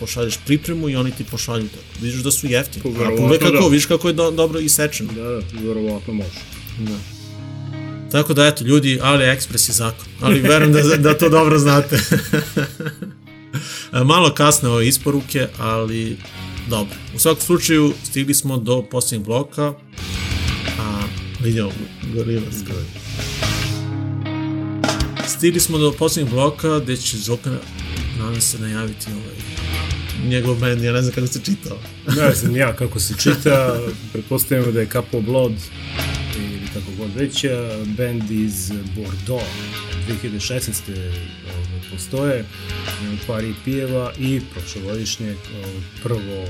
Pošalješ 0.00 0.38
pripremu 0.46 0.88
i 0.88 0.96
oni 0.96 1.10
ti 1.10 1.24
pošalju 1.24 1.68
tako. 1.68 2.00
Vidiš 2.00 2.20
da 2.20 2.30
su 2.30 2.46
jeftini. 2.46 2.82
Pa, 2.82 2.88
A 2.88 2.92
verovatno 2.92 3.16
pogledaj 3.16 3.48
kako, 3.48 3.62
da. 3.62 3.68
vidiš 3.68 3.86
kako 3.86 4.08
je 4.08 4.14
do, 4.14 4.30
dobro 4.30 4.60
isečeno. 4.60 5.12
Da, 5.12 5.22
da, 5.22 5.40
verovatno 5.62 6.14
može. 6.14 6.40
Da. 6.78 6.96
Tako 8.12 8.34
da 8.34 8.46
eto, 8.46 8.64
ljudi, 8.64 8.98
AliExpress 9.02 9.68
je 9.68 9.72
zakon. 9.72 10.04
Ali 10.20 10.40
verujem 10.40 10.72
da, 10.72 10.96
da 10.96 11.18
to 11.18 11.28
dobro 11.28 11.58
znate. 11.58 12.00
Malo 14.04 14.34
kasne 14.34 14.68
ove 14.68 14.88
isporuke, 14.88 15.48
ali 15.58 16.16
dobro. 16.68 16.96
U 17.14 17.18
svakom 17.18 17.40
slučaju, 17.40 17.92
stigli 18.04 18.34
smo 18.34 18.56
do 18.56 18.82
posljednjeg 18.82 19.26
bloka. 19.26 19.74
A, 21.40 21.44
vidio, 21.44 21.70
Gorillaz. 22.14 22.62
Stigli 25.26 25.60
smo 25.60 25.78
do 25.78 25.92
posljednjeg 25.92 26.34
bloka 26.34 26.78
gde 26.78 26.96
će 26.96 27.16
Zoka 27.16 27.50
nadam 28.18 28.40
se 28.40 28.58
najaviti 28.58 29.06
ovaj 29.10 29.36
njegov 30.28 30.54
band, 30.54 30.84
ja 30.84 30.92
ne 30.92 31.02
znam 31.02 31.14
kako 31.14 31.26
se 31.26 31.40
čitao. 31.44 31.78
Ne 32.16 32.34
znam 32.34 32.56
ja 32.56 32.76
kako 32.76 33.00
se 33.00 33.14
čita, 33.18 33.80
pretpostavljamo 34.12 34.72
da 34.72 34.80
je 34.80 34.88
Couple 34.92 35.20
Blood 35.20 35.52
ili 36.36 36.68
kako 36.74 36.86
god 36.98 37.16
već, 37.16 37.44
band 37.84 38.30
iz 38.30 38.72
Bordeaux 38.96 39.46
2016. 40.08 40.70
ovaj, 40.88 41.90
postoje, 41.92 42.44
par 43.26 43.44
EP-eva 43.44 44.12
i 44.18 44.40
prošlogodišnje 44.54 45.34
ovaj, 45.54 45.74
prvo 46.02 46.46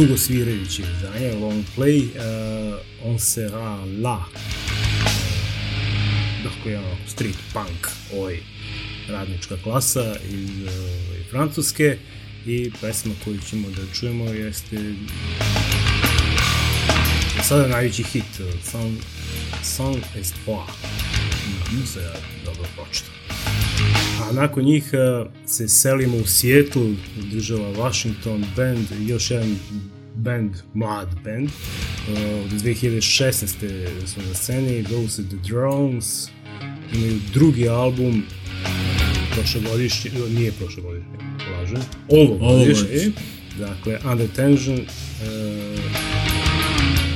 dugo 0.00 0.16
svirajuće 0.16 0.82
izdanje, 0.82 1.32
long 1.32 1.64
play, 1.76 2.02
uh, 2.02 2.78
On 3.04 3.18
sera 3.18 3.76
la, 4.02 4.24
dakle, 6.44 6.78
onako 6.78 7.10
street 7.10 7.36
punk, 7.52 7.88
ovaj, 8.14 8.38
radnička 9.08 9.56
klasa 9.62 10.16
iz 10.30 10.50
ovaj, 10.60 11.22
Francuske. 11.30 11.98
I 12.46 12.70
pesma 12.80 13.14
koju 13.24 13.38
ćemo 13.50 13.68
da 13.70 13.82
čujemo 13.94 14.24
jeste 14.24 14.76
za 17.36 17.42
sada 17.42 17.68
najveći 17.68 18.02
hit 18.02 18.24
uh, 18.40 18.46
Sans, 18.62 18.98
Sans 19.62 20.04
Espoir. 20.16 20.66
Nadam 21.58 21.86
se 21.86 22.00
ja 22.00 22.14
dobro 22.44 22.64
pročitao 22.76 23.27
a 24.28 24.32
nakon 24.32 24.64
njih 24.64 24.90
uh, 24.92 25.30
se 25.46 25.68
selimo 25.68 26.16
u 26.16 26.26
Seattle 26.26 26.94
država 27.32 27.72
Washington 27.72 28.44
band 28.56 28.86
još 29.00 29.30
jedan 29.30 29.56
band, 30.14 30.52
mlad 30.74 31.08
band. 31.24 31.48
Uh, 31.48 31.54
od 32.44 32.62
2016. 32.62 33.42
su 34.06 34.20
na 34.28 34.34
sceni 34.34 34.84
Those 34.84 35.22
are 35.22 35.28
the 35.30 35.48
Drones. 35.48 36.28
Imaju 36.94 37.20
drugi 37.32 37.68
album 37.68 38.22
prošlogodišnji, 39.38 40.10
nije 40.30 40.52
prošlogodišnji, 40.52 41.12
lažem, 41.52 41.80
ovogodišnji, 42.08 43.12
dakle, 43.58 43.98
Under 44.10 44.28
Tension, 44.36 44.78
e, 44.78 44.84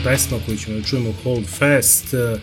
pesma 0.04 0.38
koju 0.46 0.58
ćemo 0.58 0.76
da 0.76 0.82
čujemo 0.82 1.14
Hold 1.22 1.46
Fast, 1.46 2.14
e, 2.14 2.18
e, 2.18 2.38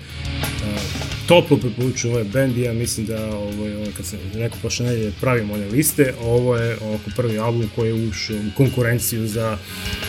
toplo 1.30 1.58
preporučujem 1.58 2.16
ovaj 2.16 2.24
band 2.24 2.58
i 2.58 2.62
ja 2.62 2.74
mislim 2.74 3.06
da 3.06 3.36
ovo 3.36 3.66
je, 3.66 3.78
ono, 3.78 3.88
kad 3.98 4.06
sam 4.06 4.20
rekao 4.34 4.60
prošle 4.60 4.86
nedelje 4.86 5.14
pravim 5.22 5.52
one 5.52 5.66
liste, 5.66 6.14
ovo 6.22 6.58
je 6.58 6.76
oko 6.76 7.12
prvi 7.16 7.40
album 7.40 7.70
koji 7.76 7.88
je 7.88 8.10
ušao 8.10 8.36
u 8.36 8.58
konkurenciju 8.58 9.28
za 9.28 9.58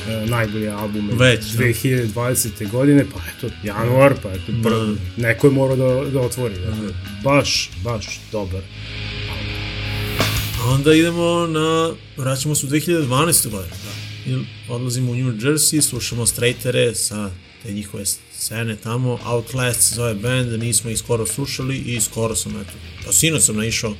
e, 0.09 0.27
najbolje 0.27 0.68
albume 0.68 1.12
Već, 1.14 1.45
da. 1.45 1.64
2020. 1.64 2.71
godine, 2.71 3.05
pa 3.12 3.21
eto, 3.37 3.55
januar, 3.64 4.14
pa 4.23 4.31
eto, 4.31 4.53
prvo, 4.62 4.95
neko 5.16 5.47
je 5.47 5.51
morao 5.51 5.77
da, 5.77 6.11
da 6.11 6.21
otvori, 6.21 6.55
dakle, 6.55 6.89
baš, 7.25 7.71
baš 7.85 8.21
dobar. 8.33 8.62
Onda 10.66 10.95
idemo 10.95 11.47
na, 11.47 11.93
vraćamo 12.16 12.55
se 12.55 12.66
u 12.66 12.68
2012. 12.68 13.51
godinu, 13.51 13.75
da. 13.85 14.31
I 14.31 14.45
odlazimo 14.68 15.12
u 15.12 15.14
New 15.14 15.33
Jersey, 15.33 15.81
slušamo 15.81 16.27
straightere 16.27 16.95
sa 16.95 17.31
te 17.62 17.73
njihove 17.73 18.05
scene 18.41 18.76
tamo, 18.76 19.18
Outlast 19.24 19.95
zove 19.95 20.14
band, 20.14 20.62
nismo 20.62 20.91
ih 20.91 20.99
skoro 20.99 21.26
slušali 21.26 21.78
i 21.78 22.01
skoro 22.01 22.36
sam, 22.36 22.61
eto, 22.61 22.72
pa 23.07 23.12
sinoć 23.12 23.43
sam 23.43 23.57
naišao 23.57 23.95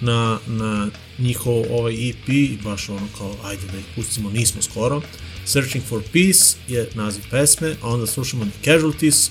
na, 0.00 0.38
na 0.46 0.88
njihov 1.18 1.64
ovaj 1.70 2.08
EP 2.08 2.28
i 2.28 2.58
baš 2.64 2.88
ono 2.88 3.08
kao, 3.18 3.36
ajde 3.44 3.66
da 3.72 3.78
ih 3.78 3.84
pustimo, 3.96 4.30
nismo 4.30 4.62
skoro. 4.62 5.02
Searching 5.44 5.84
for 5.84 6.02
Peace 6.12 6.56
je 6.68 6.88
naziv 6.94 7.22
pesme, 7.30 7.76
a 7.82 7.88
onda 7.88 8.06
slušamo 8.06 8.44
The 8.44 8.64
Casualties, 8.64 9.30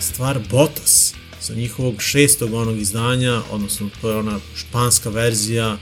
stvar 0.00 0.38
Botas 0.50 1.14
sa 1.40 1.54
njihovog 1.54 2.02
šestog 2.02 2.54
onog 2.54 2.78
izdanja, 2.78 3.42
odnosno 3.50 3.88
to 4.00 4.10
je 4.10 4.16
ona 4.16 4.40
španska 4.56 5.10
verzija 5.10 5.78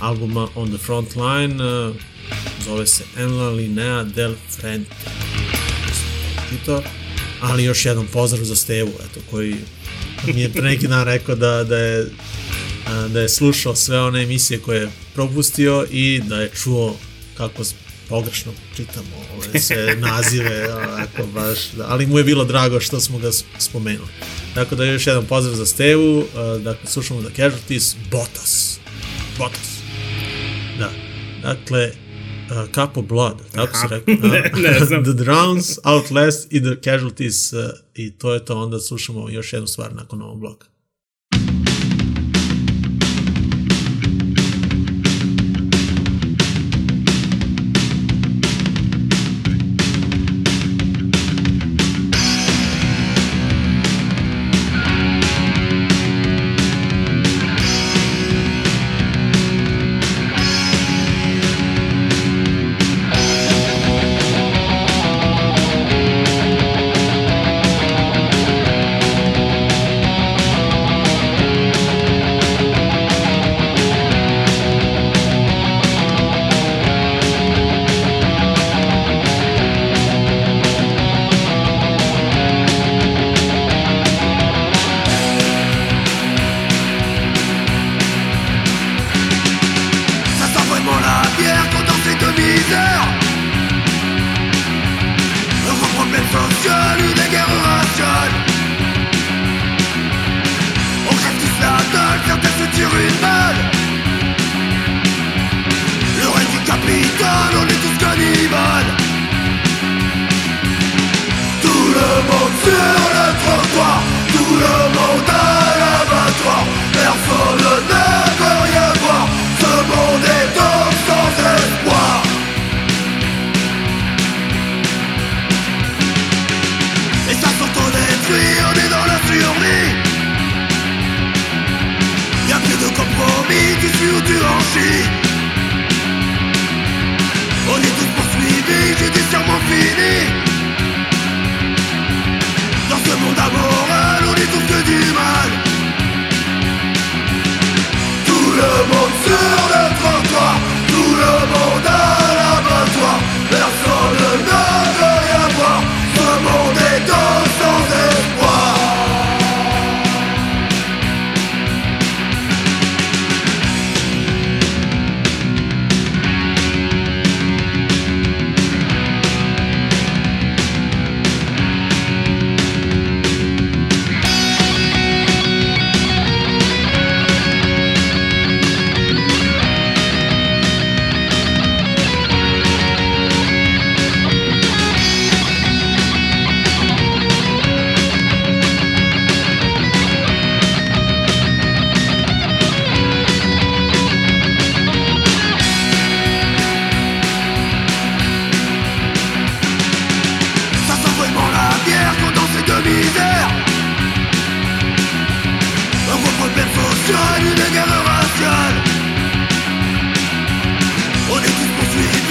albuma 0.00 0.48
On 0.54 0.68
the 0.68 0.78
Front 0.78 1.08
Line, 1.16 1.54
zove 2.64 2.86
se 2.86 3.04
En 3.16 3.36
la 3.36 3.50
linea 3.50 4.04
del 4.04 4.34
frente. 4.50 4.94
Čito, 6.48 6.82
ali 7.40 7.64
još 7.64 7.84
jednom 7.84 8.06
pozdrav 8.06 8.44
za 8.44 8.56
Stevu, 8.56 8.88
eto, 8.88 9.20
koji 9.30 9.54
mi 10.26 10.40
je 10.40 10.52
pre 10.52 10.62
neki 10.62 10.88
dan 10.88 11.04
rekao 11.04 11.34
da, 11.34 11.64
da 11.64 11.76
je 11.76 12.06
da 13.08 13.20
je 13.20 13.28
slušao 13.28 13.76
sve 13.76 14.00
one 14.00 14.22
emisije 14.22 14.60
koje 14.60 14.80
je 14.80 14.90
propustio 15.14 15.86
i 15.90 16.20
da 16.28 16.40
je 16.40 16.50
čuo 16.62 16.96
kako 17.36 17.62
pogrešno 18.08 18.52
čitamo 18.76 19.08
ove 19.36 19.60
sve 19.60 19.96
nazive, 20.10 20.74
onako 20.74 21.26
baš, 21.34 21.58
da, 21.76 21.86
ali 21.88 22.06
mu 22.06 22.18
je 22.18 22.24
bilo 22.24 22.44
drago 22.44 22.80
što 22.80 23.00
smo 23.00 23.18
ga 23.18 23.30
spomenuli. 23.58 24.08
Tako 24.54 24.76
da 24.76 24.84
još 24.84 25.06
jedan 25.06 25.26
pozdrav 25.26 25.54
za 25.54 25.66
Stevu, 25.66 26.24
dakle 26.62 26.90
slušamo 26.90 27.22
The 27.22 27.30
Casualties, 27.36 27.94
Botas. 28.10 28.78
Botas. 29.38 29.78
Da, 30.78 30.90
dakle, 31.42 31.92
uh, 32.50 32.66
Cup 32.74 32.96
of 32.96 33.04
Blood, 33.04 33.42
tako 33.52 33.76
se 33.76 33.86
rekao. 33.90 34.14
ne, 34.30 34.52
ne 34.56 34.84
znam. 34.86 35.04
the 35.04 35.12
Drowns, 35.12 35.78
Outlast 35.84 36.52
i 36.52 36.62
The 36.62 36.76
Casualties 36.84 37.52
uh, 37.52 37.58
i 37.94 38.10
to 38.10 38.34
je 38.34 38.44
to, 38.44 38.62
onda 38.62 38.78
slušamo 38.80 39.30
još 39.30 39.52
jednu 39.52 39.66
stvar 39.66 39.94
nakon 39.94 40.22
ovog 40.22 40.40
bloka. 40.40 40.66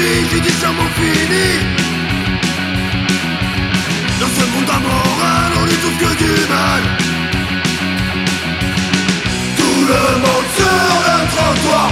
Poursuivis, 0.03 0.29
judiciairement 0.29 0.89
finis 0.95 1.59
Dans 4.19 4.27
ce 4.27 4.45
monde 4.51 4.69
amoral, 4.69 5.51
on 5.61 5.65
est 5.67 5.81
tous 5.81 5.97
que 6.05 6.17
du 6.17 6.47
mal. 6.49 6.81
Tout 9.57 9.81
le 9.91 10.03
monde 10.23 10.47
sur 10.55 10.93
le 11.05 11.17
trottoir 11.31 11.91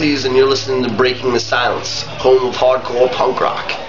And 0.00 0.34
you're 0.34 0.46
listening 0.46 0.82
to 0.84 0.90
Breaking 0.94 1.34
the 1.34 1.38
Silence, 1.38 2.04
home 2.04 2.46
of 2.46 2.54
hardcore 2.54 3.12
punk 3.12 3.38
rock. 3.38 3.79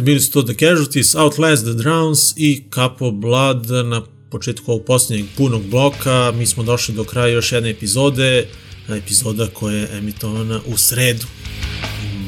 eto, 0.00 0.04
bili 0.04 0.20
su 0.20 0.30
to 0.30 0.42
The 0.42 0.54
Casualties, 0.54 1.14
Outlast, 1.14 1.64
The 1.64 1.72
Drowns 1.72 2.32
i 2.36 2.62
Capo 2.74 3.10
Blood 3.10 3.66
na 3.70 4.02
početku 4.30 4.72
ovog 4.72 4.84
posljednjeg 4.84 5.26
punog 5.36 5.62
bloka. 5.66 6.32
Mi 6.36 6.46
smo 6.46 6.62
došli 6.62 6.94
do 6.94 7.04
kraja 7.04 7.28
još 7.28 7.52
jedne 7.52 7.70
epizode, 7.70 8.48
epizoda 8.88 9.46
koja 9.46 9.76
je 9.76 9.98
emitovana 9.98 10.60
u 10.66 10.76
sredu. 10.76 11.26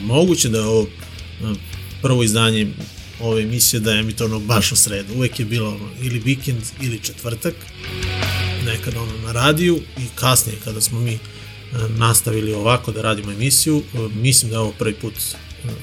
Moguće 0.02 0.48
da 0.48 0.58
je 0.58 0.64
ovo 0.64 0.82
e, 0.82 0.86
prvo 2.02 2.22
izdanje 2.22 2.74
ove 3.20 3.42
emisije 3.42 3.80
da 3.80 3.92
je 3.92 4.00
emitovano 4.00 4.38
baš 4.38 4.72
u 4.72 4.76
sredu. 4.76 5.14
Uvek 5.14 5.40
je 5.40 5.46
bilo 5.46 5.68
ono, 5.68 5.88
ili 6.02 6.18
vikend 6.18 6.62
ili 6.82 6.98
četvrtak, 6.98 7.54
nekad 8.66 8.94
ono 8.96 9.12
na 9.24 9.32
radiju 9.32 9.76
i 9.76 10.06
kasnije 10.14 10.58
kada 10.64 10.80
smo 10.80 11.00
mi 11.00 11.12
e, 11.12 11.18
nastavili 11.96 12.52
ovako 12.52 12.92
da 12.92 13.02
radimo 13.02 13.32
emisiju. 13.32 13.82
E, 13.94 13.98
mislim 14.14 14.50
da 14.50 14.56
je 14.56 14.60
ovo 14.60 14.72
prvi 14.78 14.94
put 14.94 15.14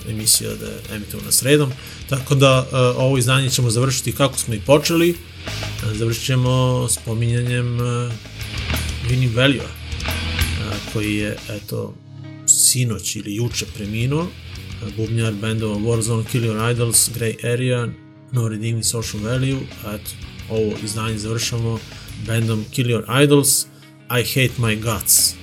emisija 0.10 0.50
da 0.50 0.66
emitujemo 0.66 0.96
emitovana 0.96 1.32
sredom. 1.32 1.72
Tako 2.10 2.36
da 2.36 2.68
e, 2.72 2.76
ovo 2.78 3.18
izdanje 3.18 3.50
ćemo 3.50 3.70
završiti 3.70 4.12
kako 4.12 4.38
smo 4.38 4.54
i 4.54 4.60
počeli. 4.60 5.10
E, 5.10 5.16
završit 5.94 6.26
ćemo 6.26 6.88
spominjanjem 6.90 7.80
e, 7.80 8.12
Vinny 9.10 9.36
Velio, 9.36 9.64
koji 10.94 11.16
je, 11.16 11.38
eto, 11.50 11.94
sinoć 12.46 13.16
ili 13.16 13.36
juče 13.36 13.66
preminuo, 13.76 14.28
bubnjar 14.98 15.34
bendova 15.34 15.76
Warzone, 15.76 16.24
Kill 16.32 16.44
Your 16.44 16.72
Idols, 16.72 17.10
Grey 17.20 17.54
Area, 17.54 17.88
No 18.32 18.48
Redeeming 18.48 18.84
Social 18.84 19.24
Value, 19.24 19.60
a 19.86 19.96
eto, 19.96 20.12
ovo 20.50 20.74
izdanje 20.84 21.18
završamo 21.18 21.80
bendom 22.28 22.66
Kill 22.72 22.88
Your 22.88 23.24
Idols, 23.24 23.66
I 24.10 24.24
Hate 24.24 24.54
My 24.58 24.82
Guts. 24.82 25.39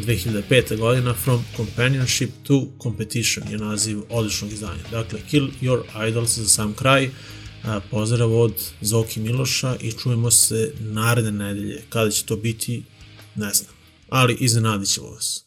2005. 0.00 0.76
godina 0.76 1.14
From 1.14 1.44
Companionship 1.56 2.30
to 2.42 2.66
Competition 2.82 3.48
je 3.50 3.58
naziv 3.58 4.02
odličnog 4.10 4.52
izdanja. 4.52 4.82
Dakle, 4.90 5.20
Kill 5.30 5.48
Your 5.62 6.08
Idols 6.08 6.38
za 6.38 6.48
sam 6.48 6.74
kraj, 6.74 7.10
pozdrav 7.90 8.40
od 8.40 8.54
Zoki 8.80 9.20
Miloša 9.20 9.76
i 9.80 9.92
čujemo 9.92 10.30
se 10.30 10.72
naredne 10.78 11.32
nedelje. 11.32 11.82
Kada 11.88 12.10
će 12.10 12.24
to 12.24 12.36
biti, 12.36 12.82
ne 13.34 13.54
znam. 13.54 13.70
Ali 14.08 14.36
iznenadit 14.40 14.88
ćemo 14.88 15.06
vas. 15.06 15.45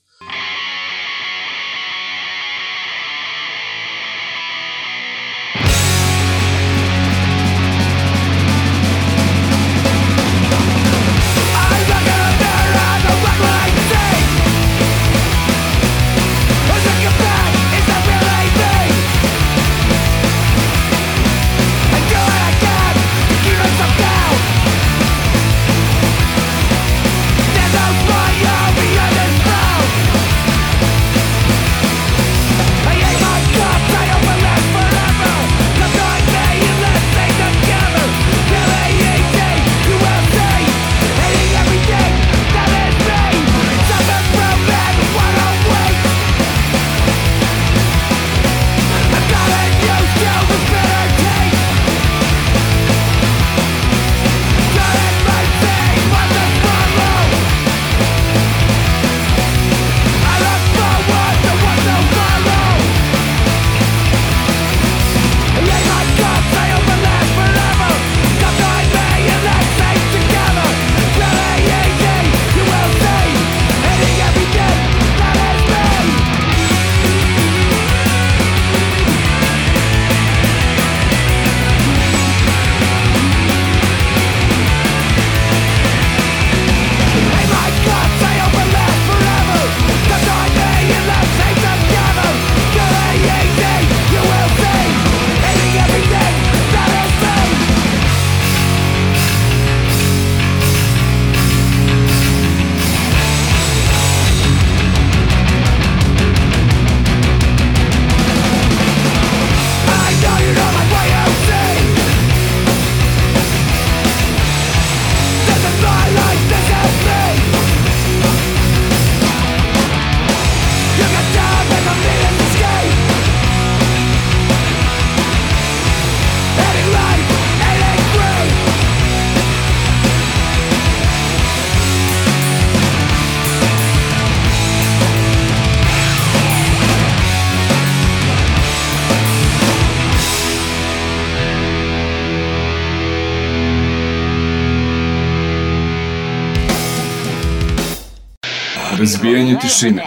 Razbijanje 149.30 149.58
tišine. 149.62 150.04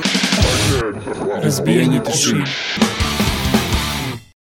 Razbijanje 1.42 2.00
tišine. 2.04 2.44